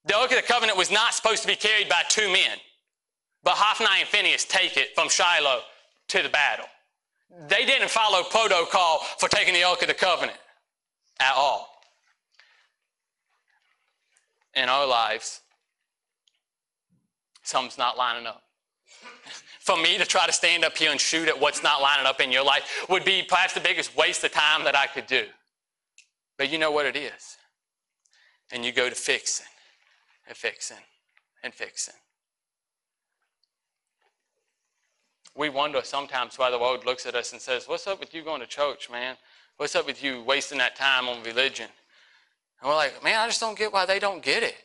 [0.06, 2.58] The Ark of the Covenant was not supposed to be carried by two men.
[3.44, 5.60] But Hophni and Phinehas take it from Shiloh
[6.08, 6.68] to the battle.
[7.50, 10.38] They didn't follow protocol for taking the Ark of the Covenant
[11.20, 11.75] at all
[14.56, 15.42] in our lives,
[17.44, 18.44] something's not lining up.
[19.60, 22.22] For me to try to stand up here and shoot at what's not lining up
[22.22, 25.26] in your life would be perhaps the biggest waste of time that I could do.
[26.38, 27.38] But you know what it is.
[28.52, 29.48] And you go to fixing
[30.28, 30.78] and fixing
[31.44, 31.96] and fixing.
[35.36, 38.24] We wonder sometimes why the world looks at us and says, What's up with you
[38.24, 39.18] going to church, man?
[39.58, 41.68] What's up with you wasting that time on religion?
[42.66, 44.56] And we're like, man, I just don't get why they don't get it.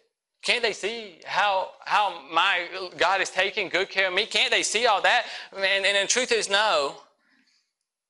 [0.42, 4.24] Can't they see how, how my God is taking good care of me?
[4.24, 5.26] Can't they see all that?
[5.54, 6.94] And, and the truth is, no.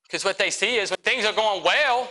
[0.05, 2.09] Because what they see is when things are going well,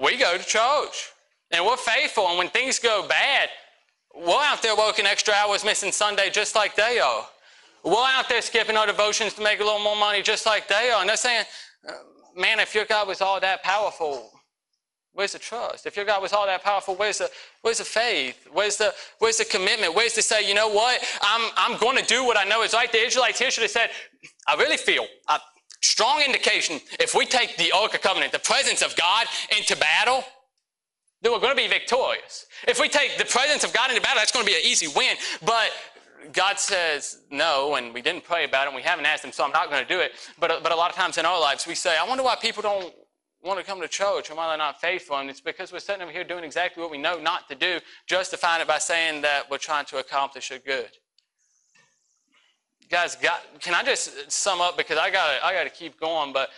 [0.00, 1.10] we go to church
[1.50, 2.28] and we're faithful.
[2.28, 3.48] And when things go bad,
[4.14, 7.26] we're out there working extra hours, missing Sunday just like they are.
[7.82, 10.90] We're out there skipping our devotions to make a little more money just like they
[10.90, 11.00] are.
[11.00, 11.44] And they're saying,
[12.36, 14.30] man, if your God was all that powerful,
[15.14, 15.86] where's the trust?
[15.86, 17.30] If your God was all that powerful, where's the,
[17.62, 18.46] where's the faith?
[18.52, 19.94] Where's the, where's the commitment?
[19.94, 21.02] Where's to say, you know what?
[21.20, 22.90] I'm, I'm going to do what I know is right.
[22.90, 23.90] The Israelites here should have said,
[24.46, 25.40] I really feel, a
[25.80, 30.24] strong indication, if we take the Ark of Covenant, the presence of God into battle,
[31.22, 32.46] then we're going to be victorious.
[32.66, 34.88] If we take the presence of God into battle, that's going to be an easy
[34.88, 35.16] win.
[35.44, 35.70] But
[36.32, 39.44] God says no, and we didn't pray about it, and we haven't asked Him, so
[39.44, 40.12] I'm not going to do it.
[40.38, 42.62] But, but a lot of times in our lives, we say, I wonder why people
[42.62, 42.94] don't
[43.42, 45.16] want to come to church and why they're not faithful.
[45.16, 47.80] And it's because we're sitting over here doing exactly what we know not to do,
[48.06, 50.90] justifying it by saying that we're trying to accomplish a good.
[52.90, 56.32] Guys, got, can I just sum up because I got I got to keep going,
[56.32, 56.50] but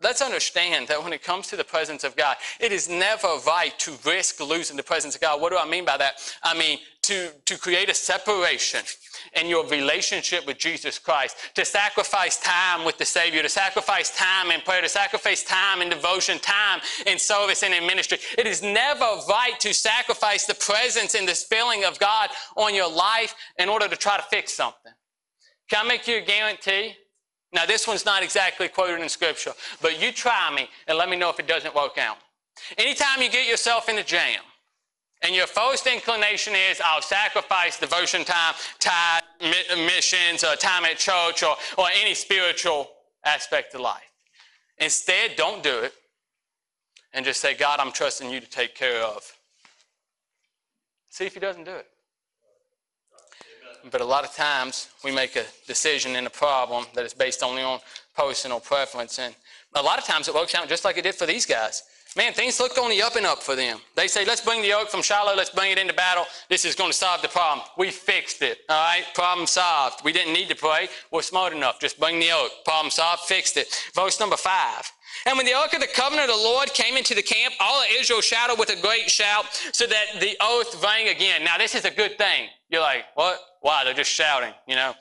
[0.00, 3.76] Let's understand that when it comes to the presence of God, it is never right
[3.80, 5.40] to risk losing the presence of God.
[5.40, 6.20] What do I mean by that?
[6.40, 8.80] I mean to, to create a separation
[9.34, 14.50] in your relationship with Jesus Christ, to sacrifice time with the Savior, to sacrifice time
[14.50, 18.18] in prayer, to sacrifice time in devotion, time in service and in ministry.
[18.36, 22.90] It is never right to sacrifice the presence and this feeling of God on your
[22.90, 24.92] life in order to try to fix something.
[25.70, 26.94] Can I make you a guarantee?
[27.54, 31.16] Now, this one's not exactly quoted in Scripture, but you try me and let me
[31.16, 32.18] know if it doesn't work out.
[32.76, 34.40] Anytime you get yourself in a jam,
[35.22, 41.42] and your first inclination is, I'll sacrifice devotion time, time, missions, or time at church,
[41.42, 42.88] or, or any spiritual
[43.24, 44.12] aspect of life.
[44.78, 45.92] Instead, don't do it.
[47.12, 49.22] And just say, God, I'm trusting you to take care of.
[51.08, 51.86] See if he doesn't do it.
[53.90, 57.42] But a lot of times we make a decision in a problem that is based
[57.42, 57.80] only on
[58.16, 59.18] personal preference.
[59.18, 59.34] And
[59.74, 61.82] a lot of times it works out just like it did for these guys.
[62.18, 63.78] Man, things looked on the up and up for them.
[63.94, 66.24] They say, let's bring the ark from Shiloh, let's bring it into battle.
[66.48, 67.64] This is going to solve the problem.
[67.78, 68.58] We fixed it.
[68.68, 70.02] All right, problem solved.
[70.02, 70.88] We didn't need to pray.
[71.12, 71.78] We're smart enough.
[71.78, 72.50] Just bring the ark.
[72.64, 73.68] Problem solved, fixed it.
[73.94, 74.90] Verse number five.
[75.26, 77.82] And when the ark of the covenant of the Lord came into the camp, all
[77.82, 81.44] of Israel shouted with a great shout, so that the oath rang again.
[81.44, 82.48] Now, this is a good thing.
[82.68, 83.38] You're like, what?
[83.60, 83.84] Why?
[83.84, 84.92] They're just shouting, you know?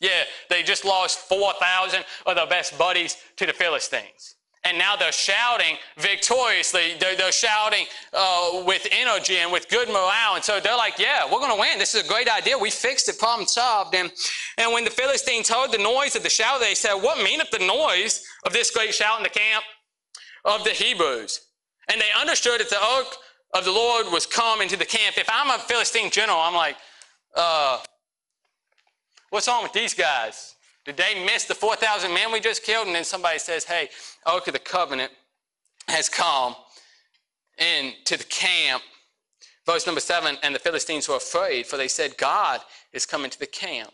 [0.00, 4.36] Yeah, they just lost 4,000 of their best buddies to the Philistines.
[4.62, 6.92] And now they're shouting victoriously.
[7.00, 10.34] They're, they're shouting uh, with energy and with good morale.
[10.34, 11.78] And so they're like, yeah, we're going to win.
[11.78, 12.58] This is a great idea.
[12.58, 13.94] We fixed it, problem solved.
[13.94, 14.12] And,
[14.58, 17.58] and when the Philistines heard the noise of the shout, they said, what meaneth the
[17.58, 19.64] noise of this great shout in the camp
[20.44, 21.40] of the Hebrews?
[21.88, 23.06] And they understood that the ark
[23.54, 25.16] of the Lord was come into the camp.
[25.16, 26.76] If I'm a Philistine general, I'm like,
[27.34, 27.78] uh,
[29.30, 30.54] what's wrong with these guys?
[30.84, 32.86] Did they miss the 4,000 men we just killed?
[32.86, 33.90] And then somebody says, hey,
[34.26, 35.12] of the Covenant
[35.88, 36.54] has come
[37.58, 38.82] into the camp.
[39.66, 42.60] Verse number seven, and the Philistines were afraid, for they said, God
[42.92, 43.92] is coming to the camp.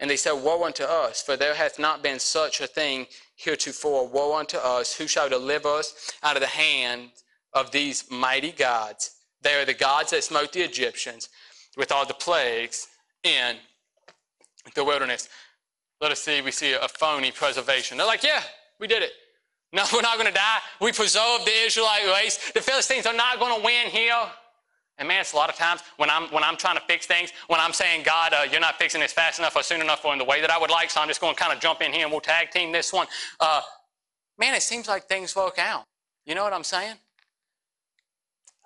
[0.00, 4.06] And they said, Woe unto us, for there hath not been such a thing heretofore.
[4.08, 7.10] Woe unto us, who shall deliver us out of the hand
[7.52, 9.12] of these mighty gods?
[9.42, 11.28] They are the gods that smote the Egyptians
[11.76, 12.88] with all the plagues
[13.22, 13.56] in
[14.74, 15.28] the wilderness.
[16.00, 17.98] Let us see, we see a phony preservation.
[17.98, 18.42] They're like, yeah,
[18.78, 19.12] we did it.
[19.70, 20.60] No, we're not going to die.
[20.80, 22.52] We preserved the Israelite race.
[22.54, 24.14] The Philistines are not going to win here.
[24.96, 27.34] And man, it's a lot of times when I'm when I'm trying to fix things,
[27.48, 30.12] when I'm saying, God, uh, you're not fixing this fast enough or soon enough or
[30.14, 31.82] in the way that I would like, so I'm just going to kind of jump
[31.82, 33.06] in here and we'll tag team this one.
[33.38, 33.60] Uh,
[34.38, 35.84] man, it seems like things work out.
[36.24, 36.96] You know what I'm saying?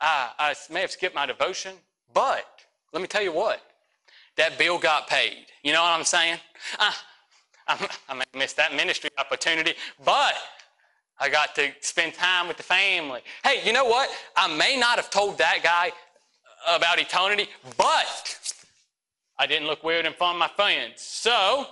[0.00, 1.74] I, I may have skipped my devotion,
[2.14, 2.46] but
[2.92, 3.60] let me tell you what,
[4.36, 5.46] that bill got paid.
[5.62, 6.38] You know what I'm saying?
[6.78, 6.94] I,
[8.08, 10.34] I, may miss that ministry opportunity, but
[11.18, 13.20] I got to spend time with the family.
[13.44, 14.10] Hey, you know what?
[14.36, 15.92] I may not have told that guy
[16.68, 18.38] about eternity, but
[19.38, 21.02] I didn't look weird in front of my friends.
[21.02, 21.66] So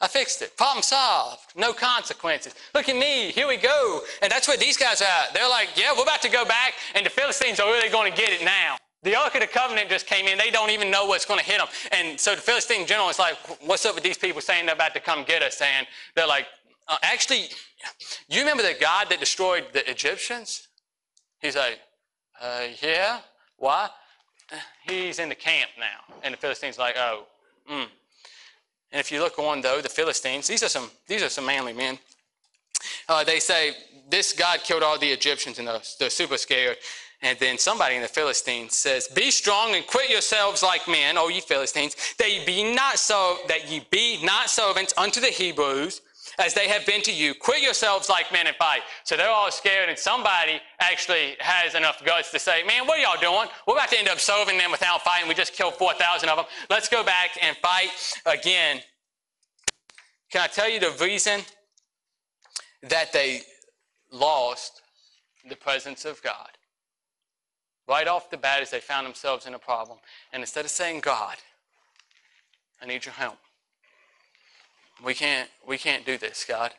[0.00, 0.56] I fixed it.
[0.56, 1.52] Problem solved.
[1.56, 2.54] No consequences.
[2.74, 3.30] Look at me.
[3.32, 4.00] Here we go.
[4.22, 5.34] And that's where these guys are at.
[5.34, 8.16] They're like, yeah, we're about to go back, and the Philistines are really going to
[8.16, 8.76] get it now.
[9.02, 10.38] The Ark of the Covenant just came in.
[10.38, 11.68] They don't even know what's going to hit them.
[11.92, 14.94] And so the Philistine general is like, what's up with these people saying they're about
[14.94, 15.60] to come get us?
[15.60, 16.46] And they're like,
[16.88, 17.48] uh, actually,
[18.28, 20.68] you remember the God that destroyed the Egyptians?
[21.40, 21.78] He's like,
[22.40, 23.20] uh, yeah.
[23.56, 23.88] Why?
[24.88, 26.16] He's in the camp now.
[26.22, 27.26] And the Philistines like, oh,
[27.70, 27.86] mm.
[28.92, 31.72] And if you look on though, the Philistines, these are some these are some manly
[31.72, 31.98] men.
[33.08, 33.74] Uh, they say
[34.08, 36.76] this God killed all the Egyptians, and they're super scared.
[37.22, 41.28] And then somebody in the Philistines says, Be strong and quit yourselves like men, O
[41.28, 46.02] ye Philistines, that ye be not so that ye be not servants unto the Hebrews,
[46.38, 47.34] as they have been to you.
[47.34, 48.80] Quit yourselves like men and fight.
[49.04, 53.02] So they're all scared, and somebody actually has enough guts to say, Man, what are
[53.02, 53.48] y'all doing?
[53.66, 55.28] We're about to end up serving them without fighting.
[55.28, 56.46] We just killed 4,000 of them.
[56.68, 57.90] Let's go back and fight
[58.26, 58.80] again.
[60.30, 61.40] Can I tell you the reason
[62.82, 63.40] that they
[64.12, 64.82] lost
[65.48, 66.55] the presence of God?
[67.88, 69.98] Right off the bat, as they found themselves in a problem.
[70.32, 71.36] And instead of saying, God,
[72.82, 73.38] I need your help.
[75.04, 76.72] We can't, we can't do this, God.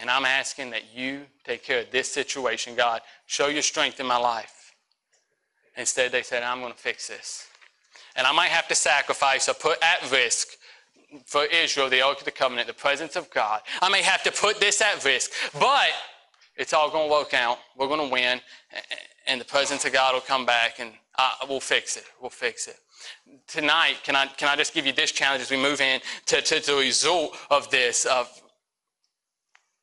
[0.00, 3.02] And I'm asking that you take care of this situation, God.
[3.26, 4.72] Show your strength in my life.
[5.76, 7.46] Instead, they said, I'm going to fix this.
[8.16, 10.48] And I might have to sacrifice or put at risk
[11.26, 13.60] for Israel, the Ark of the Covenant, the presence of God.
[13.80, 15.90] I may have to put this at risk, but
[16.56, 17.58] it's all going to work out.
[17.76, 18.40] We're going to win,
[19.26, 22.04] and the presence of God will come back, and uh, we'll fix it.
[22.20, 22.76] We'll fix it.
[23.46, 26.40] Tonight, can I, can I just give you this challenge as we move in to,
[26.40, 28.04] to, to the result of this?
[28.06, 28.28] Of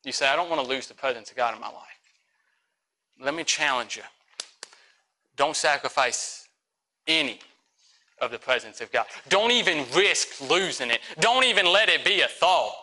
[0.04, 1.76] you say, I don't want to lose the presence of God in my life.
[3.20, 4.02] Let me challenge you.
[5.36, 6.48] Don't sacrifice
[7.06, 7.38] any
[8.20, 9.06] of the presence of God.
[9.28, 11.00] Don't even risk losing it.
[11.20, 12.74] Don't even let it be a thought.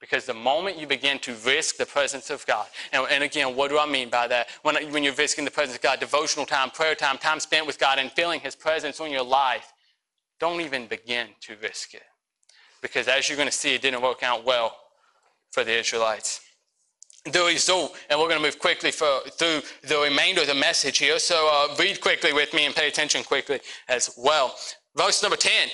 [0.00, 3.70] Because the moment you begin to risk the presence of God, and, and, again, what
[3.70, 4.48] do I mean by that?
[4.62, 7.78] When, when you're risking the presence of God, devotional time, prayer time, time spent with
[7.78, 9.72] God, and feeling His presence on your life,
[10.38, 12.02] don't even begin to risk it.
[12.82, 14.76] Because as you're going to see, it didn't work out well
[15.50, 16.40] for the Israelites
[17.32, 20.98] the result, and we're going to move quickly for, through the remainder of the message
[20.98, 21.18] here.
[21.18, 24.54] So uh, read quickly with me and pay attention quickly as well.
[24.96, 25.68] Verse number 10.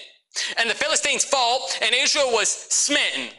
[0.59, 3.35] And the Philistines fought, and Israel was smitten.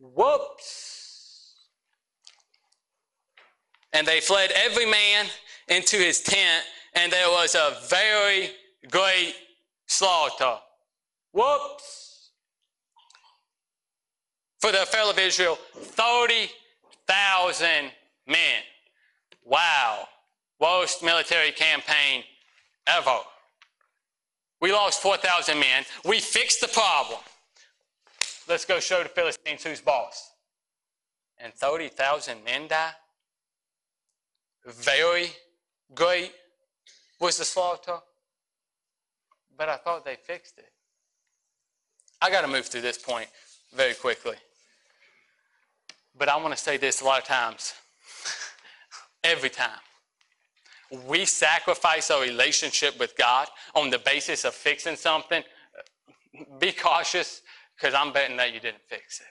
[0.00, 1.54] Whoops.
[3.92, 5.26] And they fled every man
[5.68, 8.50] into his tent, and there was a very
[8.90, 9.34] great
[9.86, 10.56] slaughter.
[11.32, 12.30] Whoops.
[14.60, 16.50] For the fell of Israel, 30
[17.06, 17.90] thousand
[18.26, 18.62] men.
[19.44, 20.06] Wow.
[20.60, 22.22] Worst military campaign
[22.86, 23.18] ever.
[24.60, 25.84] We lost 4,000 men.
[26.04, 27.18] We fixed the problem.
[28.50, 30.32] Let's go show the Philistines who's boss.
[31.38, 32.90] And 30,000 men die?
[34.66, 35.28] Very
[35.94, 36.32] great
[37.20, 37.98] was the slaughter.
[39.56, 40.72] But I thought they fixed it.
[42.20, 43.28] I got to move through this point
[43.72, 44.34] very quickly.
[46.18, 47.72] But I want to say this a lot of times.
[49.22, 49.78] Every time.
[51.06, 55.44] We sacrifice our relationship with God on the basis of fixing something.
[56.58, 57.42] Be cautious
[57.80, 59.26] because I'm betting that you didn't fix it.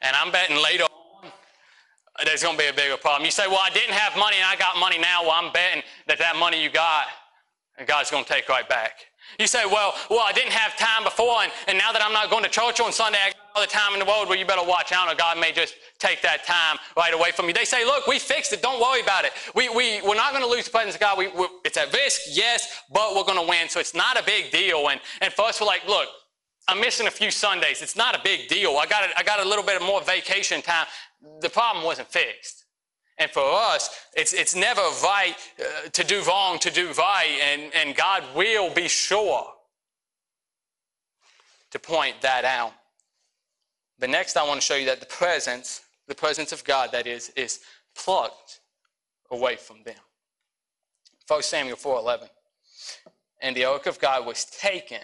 [0.00, 1.30] And I'm betting later on
[2.24, 3.24] there's going to be a bigger problem.
[3.24, 5.22] You say, Well, I didn't have money and I got money now.
[5.22, 7.06] Well, I'm betting that that money you got,
[7.86, 8.92] God's going to take right back.
[9.38, 12.30] You say, Well, well, I didn't have time before, and, and now that I'm not
[12.30, 14.28] going to church on Sunday, I got all the time in the world.
[14.28, 17.48] Well, you better watch out, or God may just take that time right away from
[17.48, 17.52] you.
[17.52, 18.62] They say, look, we fixed it.
[18.62, 19.32] Don't worry about it.
[19.56, 21.18] We, we, we're not going to lose the presence of God.
[21.18, 21.30] We,
[21.64, 23.68] it's at risk, yes, but we're going to win.
[23.68, 24.88] So it's not a big deal.
[24.88, 26.08] And, and for us, we're like, look,
[26.66, 27.82] I'm missing a few Sundays.
[27.82, 28.76] It's not a big deal.
[28.76, 30.86] I got a, I got a little bit more vacation time.
[31.40, 32.64] The problem wasn't fixed.
[33.18, 37.72] And for us, it's, it's never right uh, to do wrong, to do right, and,
[37.74, 39.46] and God will be sure
[41.70, 42.72] to point that out.
[44.00, 47.06] But next, I want to show you that the presence the presence of God, that
[47.06, 47.60] is, is
[47.96, 48.60] plucked
[49.30, 49.96] away from them.
[51.26, 52.28] 1 Samuel 4.11.
[53.40, 55.00] And the ark of God was taken,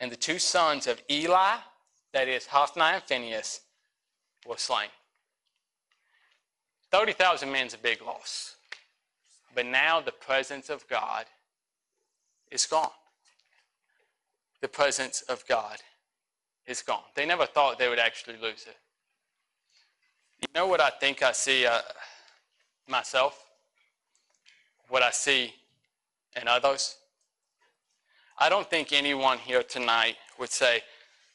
[0.00, 1.56] and the two sons of Eli,
[2.12, 3.60] that is, Hophni and Phinehas,
[4.46, 4.88] were slain.
[6.90, 8.56] 30,000 men is a big loss.
[9.54, 11.26] But now the presence of God
[12.50, 12.90] is gone.
[14.60, 15.78] The presence of God
[16.66, 17.02] is gone.
[17.14, 18.76] They never thought they would actually lose it.
[20.40, 21.80] You know what I think I see uh,
[22.86, 23.44] myself?
[24.88, 25.52] What I see
[26.40, 26.96] in others?
[28.40, 30.82] I don't think anyone here tonight would say,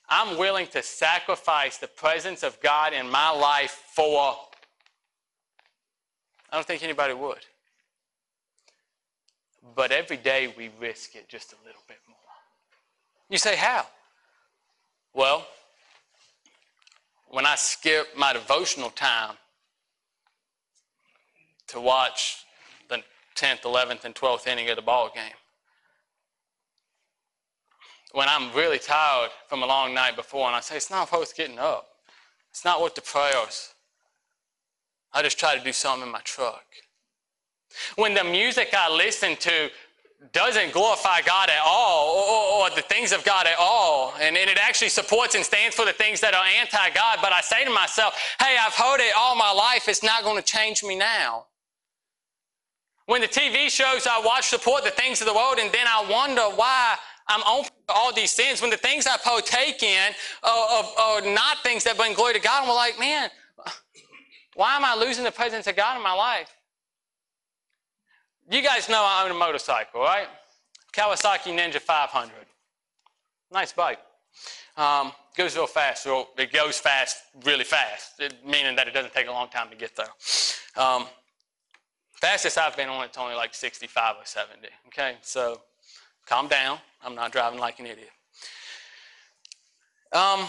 [0.09, 4.35] I'm willing to sacrifice the presence of God in my life for.
[6.51, 7.45] I don't think anybody would.
[9.75, 12.17] But every day we risk it just a little bit more.
[13.29, 13.87] You say, how?
[15.13, 15.47] Well,
[17.27, 19.35] when I skip my devotional time
[21.67, 22.45] to watch
[22.89, 23.01] the
[23.35, 25.33] 10th, 11th, and 12th inning of the ball game,
[28.13, 31.35] when I'm really tired from a long night before, and I say, it's not worth
[31.35, 31.87] getting up.
[32.51, 33.73] It's not worth the prayers.
[35.11, 36.63] I just try to do something in my truck.
[37.95, 39.69] When the music I listen to
[40.31, 44.49] doesn't glorify God at all, or, or, the things of God at all, and, and
[44.49, 47.65] it actually supports and stands for the things that are anti God, but I say
[47.65, 50.95] to myself, hey, I've heard it all my life, it's not going to change me
[50.95, 51.45] now.
[53.07, 56.05] When the TV shows I watch support the things of the world, and then I
[56.09, 56.95] wonder why
[57.27, 61.59] I'm on all these things, when the things I partake in are, are, are not
[61.63, 63.29] things that bring glory to God, and we're like, man,
[64.55, 66.55] why am I losing the presence of God in my life?
[68.49, 70.27] You guys know I own a motorcycle, right?
[70.93, 72.31] Kawasaki Ninja 500.
[73.51, 73.99] Nice bike.
[74.75, 76.05] Um, goes real fast.
[76.05, 79.69] Real, it goes fast, really fast, it, meaning that it doesn't take a long time
[79.69, 80.09] to get there.
[80.75, 81.05] Um,
[82.15, 84.67] fastest I've been on it's only like 65 or 70.
[84.87, 85.61] Okay, so
[86.25, 86.79] calm down.
[87.03, 88.09] I'm not driving like an idiot.
[90.11, 90.45] Um,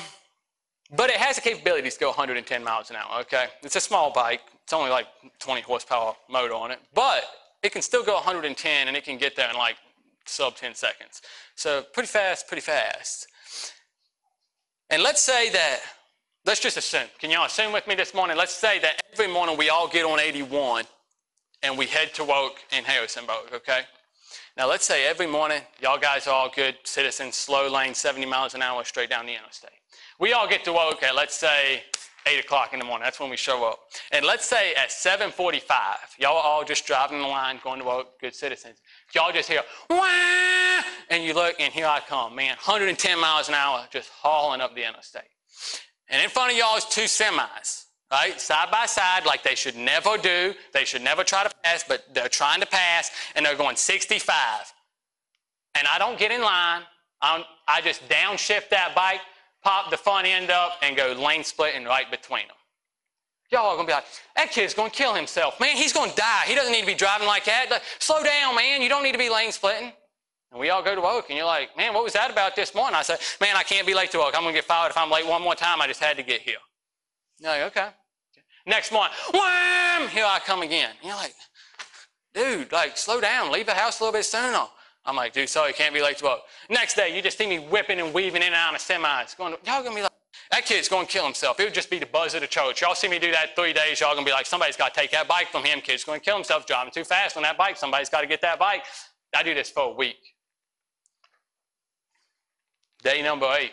[0.97, 3.21] but it has the capability to go 110 miles an hour.
[3.23, 4.43] Okay, it's a small bike.
[4.63, 5.07] It's only like
[5.41, 7.25] 20 horsepower motor on it, but
[7.63, 9.77] it can still go 110 and it can get there in like
[10.27, 11.23] sub 10 seconds.
[11.55, 13.27] So pretty fast, pretty fast.
[14.91, 15.81] And let's say that,
[16.45, 18.37] let's just assume, can y'all assume with me this morning?
[18.37, 20.85] Let's say that every morning we all get on 81
[21.63, 23.81] and we head to work in Harrisonburg, okay?
[24.57, 28.55] Now let's say every morning, y'all guys are all good citizens, slow lane, 70 miles
[28.55, 29.73] an hour straight down the interstate.
[30.21, 31.83] We all get to work at, let's say,
[32.25, 33.03] 8 o'clock in the morning.
[33.05, 33.81] That's when we show up.
[34.13, 35.65] And let's say at 7.45,
[36.21, 38.79] y'all are all just driving the line, going to work, good citizens.
[39.13, 40.83] Y'all just hear, Wah!
[41.11, 44.77] and you look, and here I come, man, 110 miles an hour, just hauling up
[44.77, 45.23] the interstate.
[46.09, 48.41] And in front of y'all is two semis, right?
[48.41, 50.55] Side by side, like they should never do.
[50.73, 54.35] They should never try to pass, but they're trying to pass, and they're going 65.
[55.77, 56.83] And I don't get in line.
[57.21, 59.21] I'm, I just downshift that bike
[59.65, 62.57] pop the front end up, and go lane splitting right between them.
[63.51, 64.05] Y'all are gonna be like,
[64.37, 65.59] that kid's gonna kill himself.
[65.59, 66.43] Man, he's gonna die.
[66.47, 67.71] He doesn't need to be driving like that.
[67.71, 68.83] Like, Slow down, man.
[68.83, 69.93] You don't need to be lane splitting.
[70.53, 72.75] And we all go to work, and you're like, man, what was that about this
[72.75, 72.95] morning?
[72.95, 74.35] I said, man, I can't be late to work.
[74.37, 75.81] I'm gonna get fired if I'm late one more time.
[75.81, 76.59] I just had to get here.
[77.45, 77.89] You're like, okay.
[78.67, 80.91] Next morning, wham, here I come again.
[81.03, 81.35] And you're like,
[82.33, 83.53] dude, like, slow down.
[83.53, 84.65] Leave the house a little bit sooner.
[85.05, 86.41] I'm like, dude, sorry, can't be late to work.
[86.71, 89.37] Next day, you just see me whipping and weaving in and out of semis.
[89.37, 90.11] Going, y'all gonna be like,
[90.51, 91.61] that kid's gonna kill himself.
[91.61, 92.81] It would just be the buzz of the church.
[92.81, 95.29] Y'all see me do that three days, y'all gonna be like, somebody's gotta take that
[95.29, 95.83] bike from him.
[95.83, 97.77] Kid's gonna kill himself driving too fast on that bike.
[97.77, 98.85] Somebody's gotta get that bike.
[99.37, 100.17] I do this for a week.
[103.03, 103.73] Day number eight.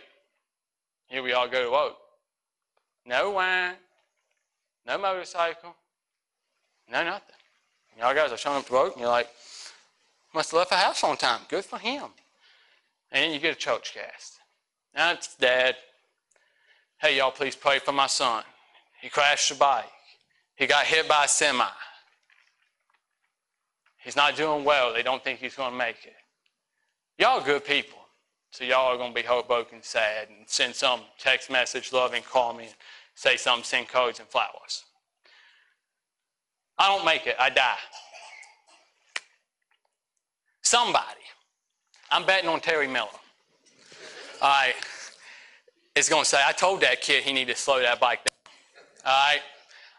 [1.08, 1.94] Here we all go to work.
[3.06, 3.76] No wine,
[4.86, 5.76] no motorcycle,
[6.90, 7.36] no nothing.
[7.98, 9.28] Y'all guys are showing up to work and you're like,
[10.34, 11.42] must have left the house on time.
[11.50, 12.06] Good for him.
[13.12, 14.40] And you get a church cast.
[14.96, 15.76] Now it's dad.
[17.00, 18.44] Hey, y'all, please pray for my son.
[19.02, 19.86] He crashed a bike.
[20.56, 21.66] He got hit by a semi.
[24.04, 24.94] He's not doing well.
[24.94, 26.14] They don't think he's going to make it.
[27.18, 28.00] Y'all good people.
[28.52, 32.54] So y'all are going to be heartbroken, sad, and send some text message, loving, call
[32.54, 32.74] me, and
[33.16, 34.84] say something, send cards and flowers.
[36.78, 37.36] I don't make it.
[37.40, 37.78] I die.
[40.62, 41.06] Somebody,
[42.12, 43.08] I'm betting on Terry Miller.
[44.42, 44.76] All right,
[45.96, 48.54] is going to say, I told that kid he needed to slow that bike down.
[49.06, 49.42] All right,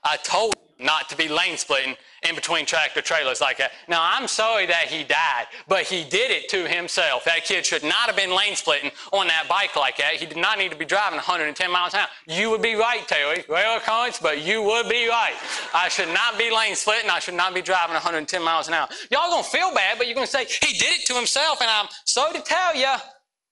[0.04, 1.96] I told not to be lane splitting
[2.28, 3.72] in between tractor trailers like that.
[3.88, 7.24] Now, I'm sorry that he died, but he did it to himself.
[7.24, 10.14] That kid should not have been lane splitting on that bike like that.
[10.14, 12.08] He did not need to be driving 110 miles an hour.
[12.26, 13.44] You would be right, Terry.
[13.48, 15.34] Rare occurrence, but you would be right.
[15.74, 17.10] I should not be lane splitting.
[17.10, 18.88] I should not be driving 110 miles an hour.
[19.10, 21.86] Y'all gonna feel bad, but you're gonna say, he did it to himself, and I'm
[22.04, 22.94] sorry to tell you,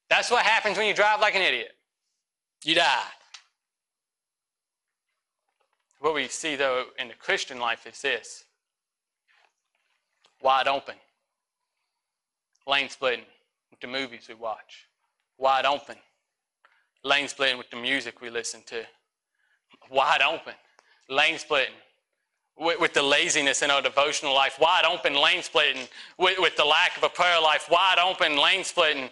[0.09, 1.73] that's what happens when you drive like an idiot.
[2.65, 3.03] You die.
[6.01, 8.45] What we see, though, in the Christian life is this
[10.43, 10.95] wide open.
[12.67, 13.25] Lane splitting
[13.71, 14.87] with the movies we watch.
[15.39, 15.97] Wide open.
[17.05, 18.83] Lane splitting with the music we listen to.
[19.91, 20.55] Wide open.
[21.09, 21.75] Lane splitting
[22.59, 24.59] with, the laziness in our devotional life.
[24.61, 25.89] Wide open lane splitting
[26.19, 27.69] with the lack of a prayer life.
[27.71, 29.11] Wide open lane splitting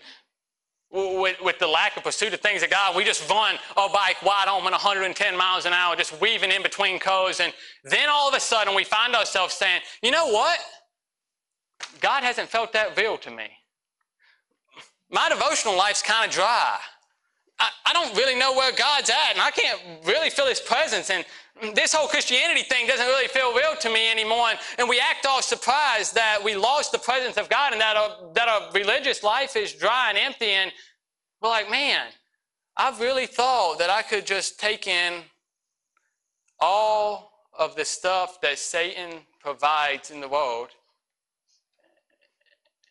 [0.91, 4.22] with, with, the lack of pursuit of things of God, we just run our bike
[4.22, 7.41] wide open 110 miles an hour, just weaving in between cars.
[7.41, 7.53] And
[7.84, 10.59] then all of a sudden we find ourselves saying, you know what?
[12.01, 13.49] God hasn't felt that real to me.
[15.11, 16.78] My devotional life's kind of dry.
[17.59, 21.11] I, I don't really know where God's at, and I can't really feel His presence.
[21.11, 21.24] And
[21.74, 24.50] this whole Christianity thing doesn't really feel real to me anymore.
[24.50, 27.96] And, and we act all surprised that we lost the presence of God and that
[27.96, 30.50] our, that our religious life is dry and empty.
[30.50, 30.70] And
[31.42, 32.06] we're like, man,
[32.76, 35.22] I've really thought that I could just take in
[36.61, 40.68] all of the stuff that Satan provides in the world.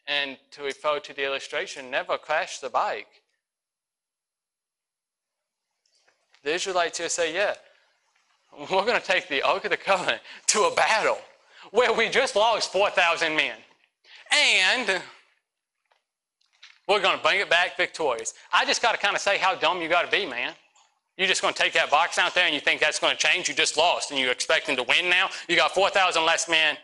[0.07, 3.24] And to refer to the illustration, never crash the bike.
[6.48, 7.56] The Israelites here say, yeah,
[8.58, 11.18] we're going to take the Ark of the Covenant to a battle
[11.72, 13.58] where we just lost 4,000 men.
[14.32, 15.02] And
[16.88, 18.34] we're going to bring it back victorious.
[18.54, 20.54] I just got to kind of say how dumb you got to be, man.
[21.18, 23.20] You're just going to take that box out there and you think that's going to
[23.20, 23.50] change?
[23.50, 25.28] You just lost and you're expecting to win now?
[25.50, 26.78] You got 4,000 less men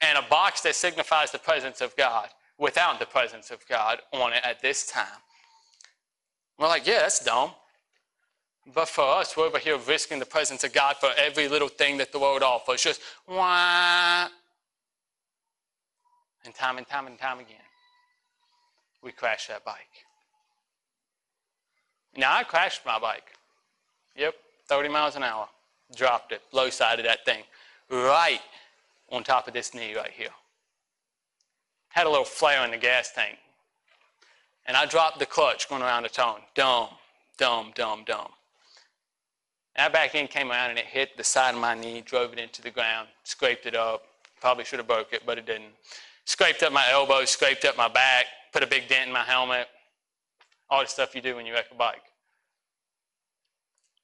[0.00, 4.32] and a box that signifies the presence of God without the presence of God on
[4.32, 5.20] it at this time.
[6.58, 7.50] We're like, yeah, that's dumb.
[8.66, 11.96] But for us, we're over here risking the presence of God for every little thing
[11.98, 12.82] that the world offers.
[12.82, 14.28] Just wah.
[16.44, 17.56] And time and time and time again,
[19.02, 19.76] we crash that bike.
[22.16, 23.32] Now, I crashed my bike.
[24.16, 24.34] Yep,
[24.68, 25.48] 30 miles an hour.
[25.96, 27.42] Dropped it, low side of that thing,
[27.90, 28.40] right
[29.10, 30.30] on top of this knee right here.
[31.88, 33.38] Had a little flare in the gas tank.
[34.66, 36.36] And I dropped the clutch going around the turn.
[36.54, 36.88] Dumb,
[37.36, 38.30] dumb, dumb, dumb.
[39.76, 42.38] And back end came around, and it hit the side of my knee, drove it
[42.38, 44.02] into the ground, scraped it up.
[44.40, 45.72] Probably should have broke it, but it didn't.
[46.24, 49.68] Scraped up my elbow, scraped up my back, put a big dent in my helmet.
[50.68, 52.02] All the stuff you do when you wreck a bike.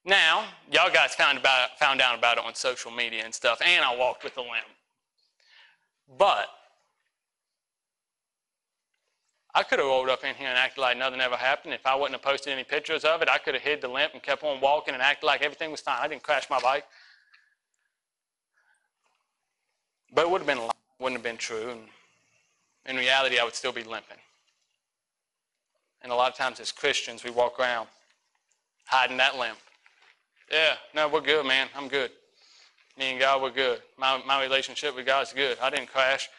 [0.05, 3.83] Now, y'all guys found, about, found out about it on social media and stuff, and
[3.83, 4.65] I walked with a limp.
[6.17, 6.47] But
[9.55, 11.73] I could have rolled up in here and acted like nothing ever happened.
[11.73, 14.13] If I wouldn't have posted any pictures of it, I could have hid the limp
[14.13, 15.97] and kept on walking and acted like everything was fine.
[15.99, 16.85] I didn't crash my bike.
[20.13, 20.71] But it would have been a lie.
[20.99, 21.71] wouldn't have been true.
[21.71, 21.79] And
[22.85, 24.17] in reality, I would still be limping.
[26.01, 27.87] And a lot of times as Christians, we walk around
[28.85, 29.57] hiding that limp.
[30.51, 31.67] Yeah, no, we're good, man.
[31.75, 32.11] I'm good.
[32.97, 33.81] Me and God, we're good.
[33.97, 35.57] My, my relationship with God's good.
[35.61, 36.29] I didn't crash.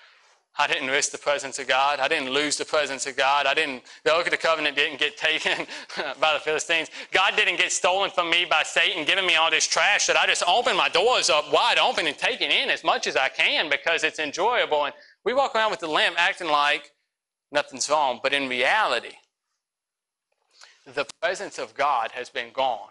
[0.59, 2.01] I didn't risk the presence of God.
[2.01, 3.47] I didn't lose the presence of God.
[3.47, 5.67] I didn't, the Ark of the Covenant didn't get taken
[6.21, 6.89] by the Philistines.
[7.13, 10.27] God didn't get stolen from me by Satan, giving me all this trash that I
[10.27, 13.29] just open my doors up wide open and take it in as much as I
[13.29, 14.85] can because it's enjoyable.
[14.85, 14.95] And
[15.25, 16.93] we walk around with the lamp acting like
[17.53, 18.19] nothing's wrong.
[18.23, 19.15] But in reality,
[20.85, 22.91] the presence of God has been gone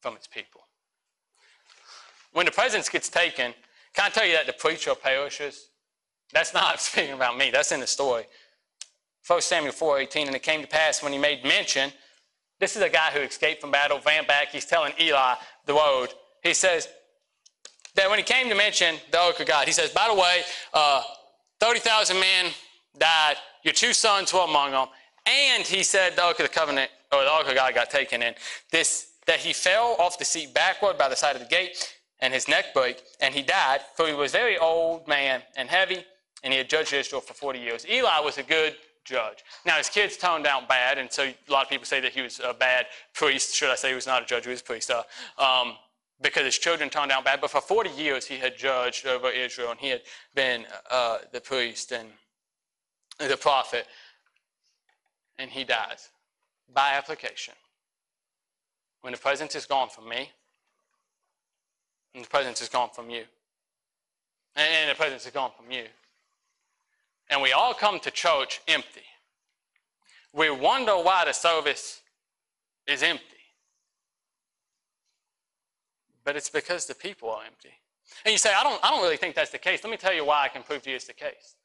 [0.00, 0.62] from its people.
[2.32, 3.54] When the presence gets taken,
[3.92, 5.68] can I tell you that the preacher perishes?
[6.32, 7.50] That's not speaking about me.
[7.50, 8.24] That's in the story.
[9.26, 11.92] 1 Samuel 4.18, and it came to pass when he made mention,
[12.58, 14.48] this is a guy who escaped from battle, ran back.
[14.50, 15.34] He's telling Eli
[15.66, 16.08] the road.
[16.42, 16.88] He says
[17.94, 20.42] that when he came to mention the ark of God, he says, by the way,
[20.72, 21.02] uh,
[21.60, 22.52] 30,000 men
[22.98, 23.36] died.
[23.64, 24.86] Your two sons were among them.
[25.26, 28.22] And he said the ark of the covenant, or the ark of God got taken
[28.22, 28.34] in.
[28.70, 32.32] This, that he fell off the seat backward by the side of the gate, and
[32.32, 36.04] his neck broke, and he died, for he was very old man and heavy,
[36.42, 37.86] and he had judged Israel for 40 years.
[37.88, 39.38] Eli was a good judge.
[39.64, 42.22] Now, his kids turned out bad, and so a lot of people say that he
[42.22, 43.54] was a bad priest.
[43.54, 45.02] Should I say he was not a judge, he was a priest, uh,
[45.38, 45.74] um,
[46.20, 47.40] because his children turned out bad.
[47.40, 50.02] But for 40 years, he had judged over Israel, and he had
[50.34, 52.08] been uh, the priest and
[53.18, 53.86] the prophet,
[55.38, 56.10] and he dies
[56.72, 57.54] by application.
[59.00, 60.30] When the presence is gone from me,
[62.14, 63.24] and the presence is gone from you,
[64.54, 65.84] and the presence is gone from you,
[67.32, 69.00] and we all come to church empty.
[70.34, 72.02] We wonder why the service
[72.86, 73.24] is empty.
[76.24, 77.70] But it's because the people are empty.
[78.24, 79.82] And you say, I don't, I don't really think that's the case.
[79.82, 81.56] Let me tell you why I can prove to you it's the case.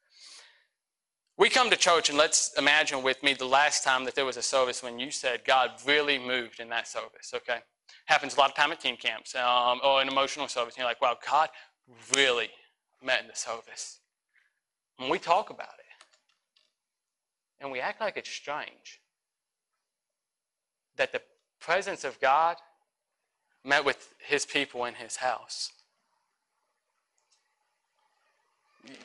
[1.36, 4.38] We come to church, and let's imagine with me the last time that there was
[4.38, 7.58] a service when you said God really moved in that service, okay?
[8.06, 10.74] Happens a lot of time at team camps um, or an emotional service.
[10.74, 11.50] And you're like, wow, God
[12.16, 12.48] really
[13.02, 13.97] met in the service.
[14.98, 15.88] We talk about it
[17.60, 19.00] and we act like it's strange
[20.96, 21.22] that the
[21.60, 22.56] presence of God
[23.64, 25.72] met with his people in his house.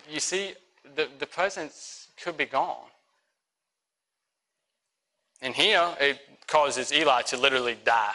[0.09, 0.53] You see,
[0.95, 2.87] the, the presence could be gone.
[5.41, 8.13] And here, it causes Eli to literally die.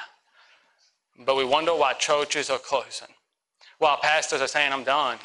[1.27, 3.09] But we wonder why churches are closing.
[3.79, 5.19] While pastors are saying, I'm done.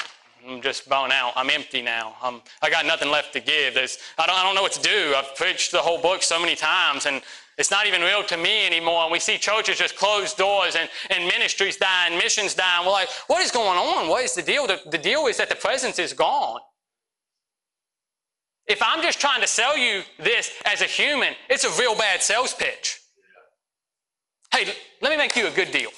[0.48, 1.34] I'm just bone out.
[1.36, 2.16] I'm empty now.
[2.22, 3.74] I'm, I got nothing left to give.
[3.74, 5.14] There's, I, don't, I don't know what to do.
[5.16, 7.22] I've preached the whole book so many times, and
[7.58, 9.04] it's not even real to me anymore.
[9.04, 12.86] And we see churches just close doors and, and ministries dying, missions dying.
[12.86, 14.10] We're like, what is going on?
[14.10, 14.68] What is the deal?
[14.68, 16.60] The, the deal is that the presence is gone.
[18.68, 22.22] If I'm just trying to sell you this as a human, it's a real bad
[22.22, 23.00] sales pitch.
[24.54, 25.90] Hey, let me make you a good deal.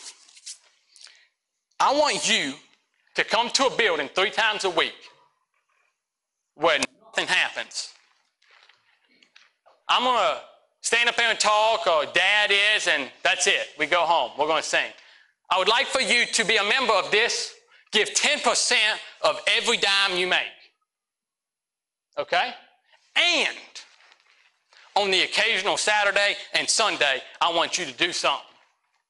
[1.80, 2.54] I want you
[3.16, 4.94] to come to a building three times a week
[6.56, 7.90] where nothing happens.
[9.88, 10.42] I'm going to
[10.82, 13.70] stand up here and talk, or dad is, and that's it.
[13.78, 14.32] We go home.
[14.38, 14.92] We're going to sing.
[15.50, 17.54] I would like for you to be a member of this.
[17.92, 18.76] Give 10%
[19.22, 20.42] of every dime you make.
[22.18, 22.54] Okay?
[23.16, 23.58] And
[24.96, 28.46] on the occasional Saturday and Sunday, I want you to do something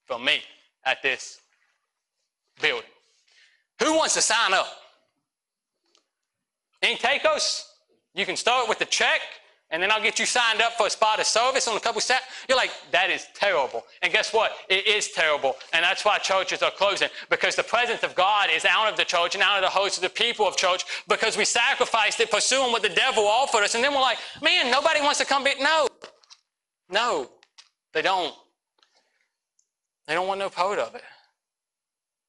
[0.06, 0.40] for me
[0.84, 1.40] at this
[2.60, 2.84] building.
[3.80, 4.68] Who wants to sign up?
[6.82, 7.64] Any takos?
[8.14, 9.20] You can start with the check
[9.70, 12.00] and then I'll get you signed up for a spot of service on a couple
[12.00, 12.22] sat.
[12.48, 13.82] You're like, that is terrible.
[14.00, 14.52] And guess what?
[14.68, 15.56] It is terrible.
[15.72, 19.04] And that's why churches are closing because the presence of God is out of the
[19.04, 22.30] church and out of the host of the people of church because we sacrificed it
[22.30, 23.74] pursuing what the devil offered us.
[23.74, 25.52] And then we're like, man, nobody wants to come be.
[25.60, 25.88] No,
[26.88, 27.28] no,
[27.92, 28.34] they don't.
[30.06, 31.02] They don't want no part of it.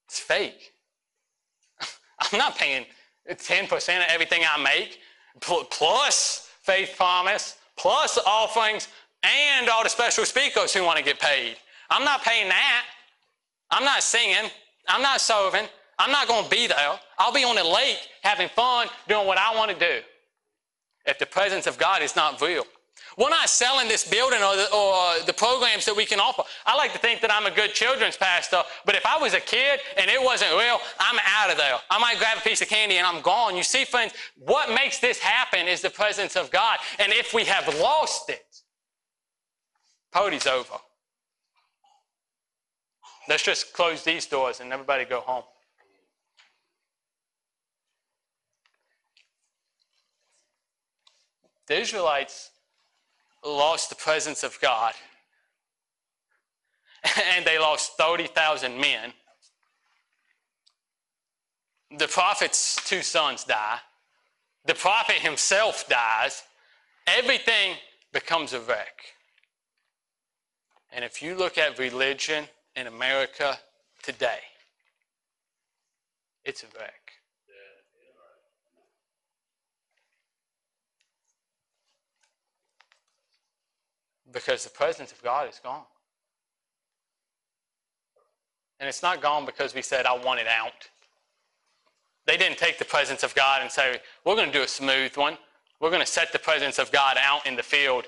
[0.08, 0.72] It's fake.
[2.32, 2.86] I'm not paying
[3.30, 5.00] 10% of everything I make
[5.40, 8.88] plus faith promise, plus offerings,
[9.24, 11.58] and all the special speakers who want to get paid.
[11.90, 12.84] I'm not paying that.
[13.72, 14.50] I'm not singing.
[14.88, 15.68] I'm not serving.
[16.00, 17.00] I'm not going to be there.
[17.18, 20.02] I'll be on the lake having fun doing what I want to do.
[21.06, 22.66] If the presence of God is not real,
[23.18, 26.44] we're not selling this building or the, or the, programs that we can offer.
[26.68, 29.40] I like to think that I'm a good children's pastor, but if I was a
[29.40, 31.76] kid and it wasn't real, I'm out of there.
[31.90, 33.58] I might grab a piece of candy and I'm gone.
[33.58, 36.78] You see, friends, what makes this happen is the presence of God.
[37.00, 38.62] And if we have lost it,
[40.12, 40.76] party's over.
[43.28, 45.44] Let's just close these doors and everybody go home.
[51.68, 52.52] The Israelites
[53.48, 54.94] lost the presence of God.
[57.36, 59.14] and they lost 30,000 men.
[61.98, 63.80] The prophet's two sons die.
[64.66, 66.44] The prophet himself dies.
[67.08, 67.76] Everything
[68.12, 69.00] becomes a wreck.
[70.92, 72.46] And if you look at religion
[72.76, 73.58] in America
[74.04, 74.40] today,
[76.44, 77.07] it's a wreck.
[84.32, 85.84] Because the presence of God is gone.
[88.80, 90.90] And it's not gone because we said, I want it out.
[92.26, 95.16] They didn't take the presence of God and say, we're going to do a smooth
[95.16, 95.38] one.
[95.80, 98.06] We're going to set the presence of God out in the field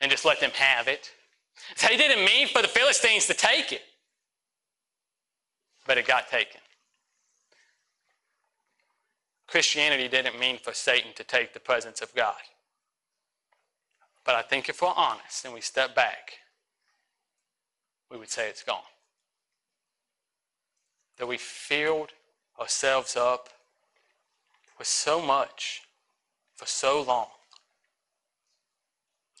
[0.00, 1.10] and just let them have it.
[1.88, 3.82] They didn't mean for the Philistines to take it,
[5.88, 6.60] but it got taken.
[9.48, 12.36] Christianity didn't mean for Satan to take the presence of God.
[14.28, 16.34] But I think if we're honest and we step back,
[18.10, 18.90] we would say it's gone.
[21.16, 22.10] That we filled
[22.60, 23.48] ourselves up
[24.76, 25.80] with so much
[26.54, 27.28] for so long,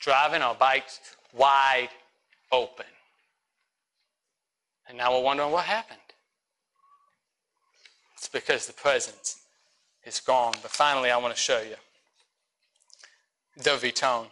[0.00, 1.00] driving our bikes
[1.34, 1.90] wide
[2.50, 2.86] open.
[4.88, 6.00] And now we're wondering what happened.
[8.16, 9.42] It's because the presence
[10.06, 10.54] is gone.
[10.62, 11.76] But finally, I want to show you
[13.54, 14.28] the retone.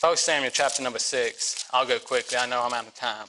[0.00, 1.64] 1 Samuel chapter number 6.
[1.72, 2.36] I'll go quickly.
[2.36, 3.28] I know I'm out of time.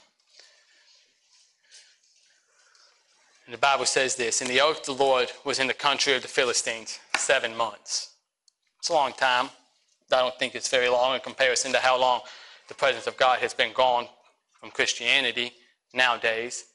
[3.46, 6.14] And the Bible says this And the ark of the Lord was in the country
[6.14, 8.16] of the Philistines seven months.
[8.80, 9.50] It's a long time.
[10.12, 12.20] I don't think it's very long in comparison to how long
[12.68, 14.08] the presence of God has been gone
[14.60, 15.54] from Christianity
[15.94, 16.66] nowadays.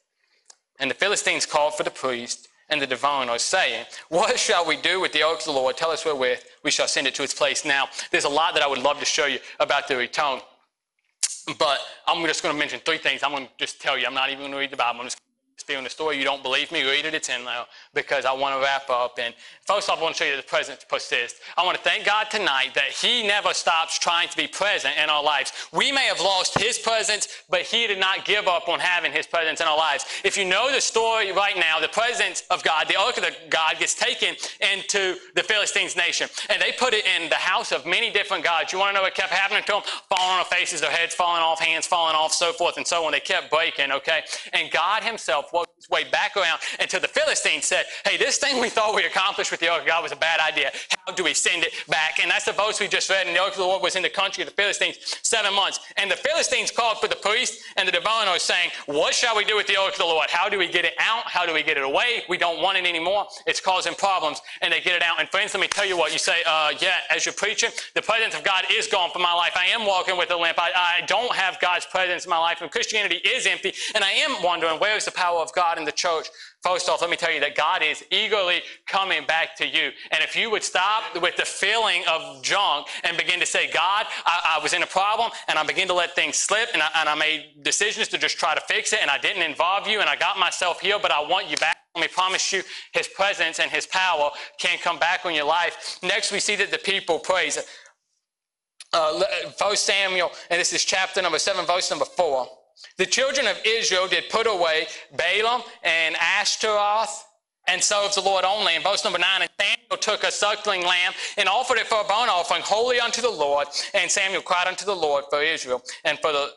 [0.78, 5.00] And the Philistines called for the priest and the diviner, saying, What shall we do
[5.00, 5.76] with the ark of the Lord?
[5.76, 7.64] Tell us wherewith we shall send it to its place.
[7.64, 10.40] Now, there's a lot that I would love to show you about the retone,
[11.58, 13.22] but I'm just going to mention three things.
[13.22, 14.06] I'm going to just tell you.
[14.06, 15.00] I'm not even going to read the Bible.
[15.00, 15.18] I'm just
[15.62, 16.18] Stealing the story.
[16.18, 16.82] You don't believe me?
[16.82, 17.14] Read it.
[17.14, 19.16] It's in there because I want to wrap up.
[19.20, 19.32] And
[19.64, 21.38] first off, I want to show you the presence persists.
[21.56, 25.08] I want to thank God tonight that He never stops trying to be present in
[25.08, 25.52] our lives.
[25.72, 29.24] We may have lost His presence, but He did not give up on having His
[29.24, 30.04] presence in our lives.
[30.24, 33.32] If you know the story right now, the presence of God, the ark of the
[33.48, 34.34] God gets taken
[34.72, 38.72] into the Philistines nation, and they put it in the house of many different gods.
[38.72, 39.82] You want to know what kept happening to them?
[40.08, 43.04] Falling on their faces, their heads falling off, hands falling off, so forth and so
[43.04, 43.12] on.
[43.12, 43.92] They kept breaking.
[43.92, 48.60] Okay, and God Himself his way back around until the Philistines said, Hey, this thing
[48.60, 50.70] we thought we accomplished with the Ark of God was a bad idea.
[51.06, 52.20] How do we send it back?
[52.20, 53.26] And that's the verse we just read.
[53.26, 55.80] And the Ark of the Lord was in the country of the Philistines seven months.
[55.96, 59.56] And the Philistines called for the priest and the diviner saying, What shall we do
[59.56, 60.30] with the Ark of the Lord?
[60.30, 61.24] How do we get it out?
[61.26, 62.22] How do we get it away?
[62.28, 63.26] We don't want it anymore.
[63.46, 64.40] It's causing problems.
[64.60, 65.20] And they get it out.
[65.20, 68.02] And friends, let me tell you what you say, uh, yeah, as you're preaching, the
[68.02, 69.52] presence of God is gone from my life.
[69.56, 70.58] I am walking with a limp.
[70.58, 70.70] I,
[71.00, 72.60] I don't have God's presence in my life.
[72.60, 73.72] And Christianity is empty.
[73.94, 75.71] And I am wondering, where is the power of God?
[75.72, 76.28] God in the church,
[76.62, 79.90] first off, let me tell you that God is eagerly coming back to you.
[80.10, 84.06] And if you would stop with the feeling of junk and begin to say, God,
[84.26, 86.88] I, I was in a problem and I begin to let things slip and I,
[86.96, 90.00] and I made decisions to just try to fix it and I didn't involve you
[90.00, 91.78] and I got myself healed, but I want you back.
[91.94, 92.62] Let me promise you,
[92.92, 95.98] His presence and His power can come back on your life.
[96.02, 97.58] Next, we see that the people praise.
[98.92, 99.22] Uh,
[99.74, 102.46] Samuel, and this is chapter number 7, verse number 4.
[102.98, 107.24] The children of Israel did put away Baalim and Ashtaroth
[107.68, 108.74] and served the Lord only.
[108.74, 112.04] In verse number 9, and Samuel took a suckling lamb and offered it for a
[112.04, 113.68] burnt offering holy unto the Lord.
[113.94, 116.50] And Samuel cried unto the Lord for Israel, and for the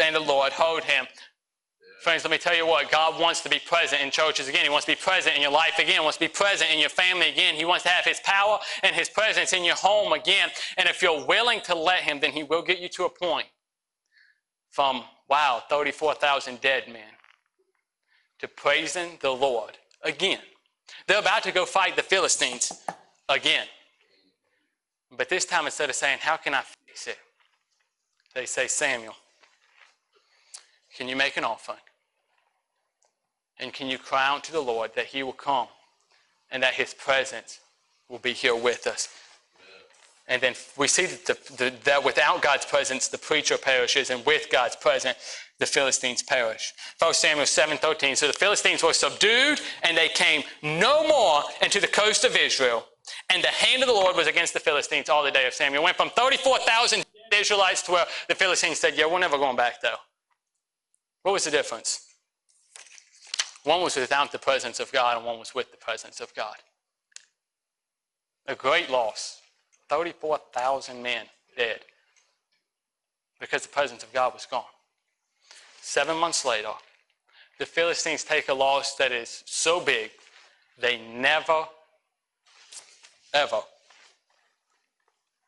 [0.00, 1.06] and the Lord heard him.
[2.02, 4.64] Friends, let me tell you what, God wants to be present in churches again.
[4.64, 5.94] He wants to be present in your life again.
[5.94, 7.54] He wants to be present in your family again.
[7.54, 10.48] He wants to have His power and His presence in your home again.
[10.76, 13.46] And if you're willing to let Him, then He will get you to a point
[14.70, 17.08] from Wow, 34,000 dead men.
[18.40, 20.40] To praising the Lord again.
[21.06, 22.70] They're about to go fight the Philistines
[23.30, 23.64] again.
[25.16, 27.16] But this time, instead of saying, How can I fix it?
[28.34, 29.14] They say, Samuel,
[30.98, 31.78] can you make an offering?
[33.58, 35.68] And can you cry out to the Lord that He will come
[36.50, 37.60] and that His presence
[38.10, 39.08] will be here with us?
[40.32, 44.24] And then we see that, the, the, that, without God's presence, the preacher perishes, and
[44.24, 45.18] with God's presence,
[45.58, 46.72] the Philistines perish.
[46.98, 48.16] 1 Samuel 7:13.
[48.16, 52.86] So the Philistines were subdued, and they came no more into the coast of Israel.
[53.28, 55.84] And the hand of the Lord was against the Philistines all the day of Samuel.
[55.84, 60.00] Went from 34,000 Israelites to where the Philistines said, Yeah, we're never going back though.
[61.24, 62.06] What was the difference?
[63.64, 66.56] One was without the presence of God, and one was with the presence of God.
[68.46, 69.41] A great loss.
[69.92, 71.80] 34,000 men dead
[73.38, 74.64] because the presence of God was gone.
[75.82, 76.70] Seven months later,
[77.58, 80.10] the Philistines take a loss that is so big,
[80.80, 81.66] they never,
[83.34, 83.60] ever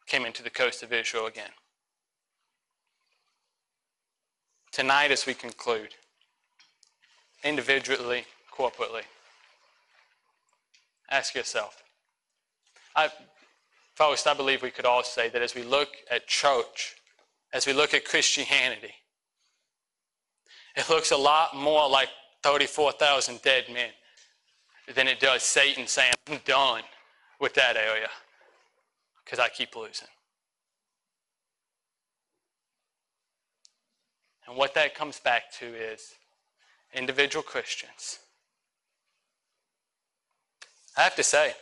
[0.06, 1.52] came into the coast of Israel again.
[4.72, 5.94] Tonight, as we conclude,
[7.42, 9.04] individually, corporately,
[11.10, 11.82] ask yourself.
[12.94, 13.08] I,
[13.94, 16.96] First, I believe we could all say that as we look at church,
[17.52, 18.94] as we look at Christianity,
[20.76, 22.08] it looks a lot more like
[22.42, 23.90] 34,000 dead men
[24.94, 26.82] than it does Satan saying, I'm done
[27.40, 28.08] with that area
[29.24, 30.08] because I keep losing.
[34.46, 36.14] And what that comes back to is
[36.92, 38.18] individual Christians.
[40.96, 41.54] I have to say,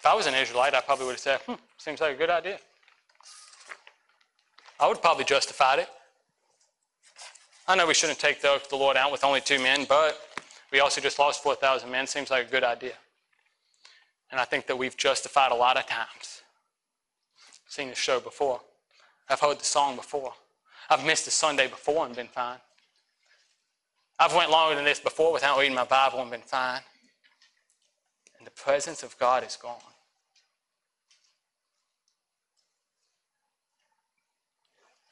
[0.00, 2.30] if I was an Israelite, I probably would have said, hmm, seems like a good
[2.30, 2.58] idea.
[4.80, 5.88] I would probably justified it.
[7.68, 10.18] I know we shouldn't take the, the Lord out with only two men, but
[10.72, 12.06] we also just lost 4,000 men.
[12.06, 12.94] Seems like a good idea.
[14.30, 16.44] And I think that we've justified a lot of times.
[17.66, 18.62] I've seen the show before.
[19.28, 20.32] I've heard the song before.
[20.88, 22.58] I've missed a Sunday before and been fine.
[24.18, 26.80] I've went longer than this before without reading my Bible and been fine.
[28.56, 29.76] The presence of God is gone.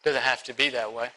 [0.03, 1.11] Doesn't have to be that way.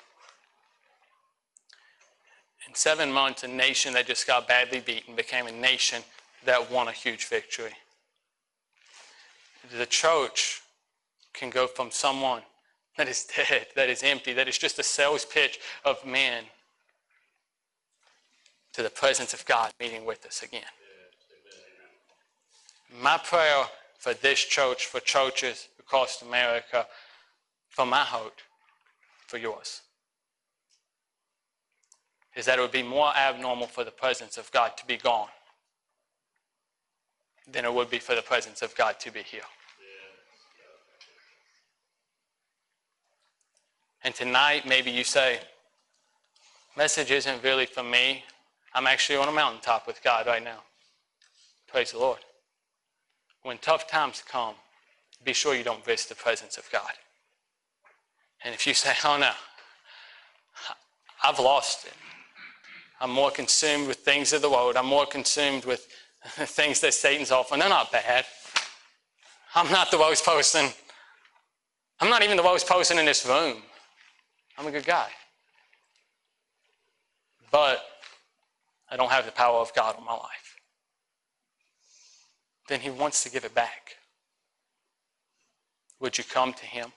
[2.67, 6.03] In seven months, a nation that just got badly beaten became a nation
[6.45, 7.73] that won a huge victory.
[9.77, 10.61] The church
[11.33, 12.41] can go from someone
[12.97, 16.43] that is dead, that is empty, that is just a sales pitch of men,
[18.73, 20.63] to the presence of God meeting with us again.
[22.99, 23.65] My prayer
[23.97, 26.87] for this church, for churches across America,
[27.69, 28.41] for my heart,
[29.27, 29.81] for yours,
[32.35, 35.29] is that it would be more abnormal for the presence of God to be gone
[37.49, 39.41] than it would be for the presence of God to be here.
[44.03, 45.39] And tonight, maybe you say,
[46.75, 48.23] message isn't really for me.
[48.73, 50.59] I'm actually on a mountaintop with God right now.
[51.67, 52.19] Praise the Lord.
[53.43, 54.55] When tough times come,
[55.23, 56.91] be sure you don't miss the presence of God.
[58.43, 59.31] And if you say, oh no,
[61.23, 61.93] I've lost it.
[62.99, 64.75] I'm more consumed with things of the world.
[64.75, 65.87] I'm more consumed with
[66.23, 67.59] things that Satan's offering.
[67.59, 68.25] They're not bad.
[69.55, 70.67] I'm not the worst person.
[71.99, 73.57] I'm not even the worst person in this room.
[74.57, 75.09] I'm a good guy.
[77.51, 77.83] But
[78.89, 80.50] I don't have the power of God on my life.
[82.67, 83.95] Then he wants to give it back.
[85.99, 86.91] Would you come to him?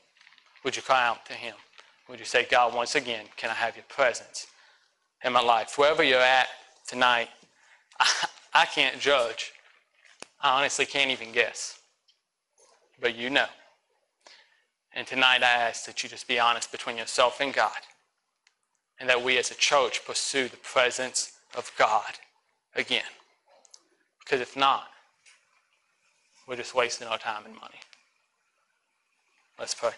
[0.64, 1.54] Would you cry out to him?
[2.08, 4.46] Would you say, God, once again, can I have your presence?
[5.24, 5.76] in my life.
[5.78, 6.48] Wherever you're at
[6.86, 7.28] tonight,
[7.98, 8.08] I,
[8.52, 9.52] I can't judge.
[10.40, 11.80] I honestly can't even guess.
[13.00, 13.46] But you know.
[14.92, 17.72] And tonight I ask that you just be honest between yourself and God.
[19.00, 22.12] And that we as a church pursue the presence of God
[22.76, 23.02] again.
[24.20, 24.84] Because if not,
[26.46, 27.80] we're just wasting our time and money.
[29.58, 29.92] Let's pray.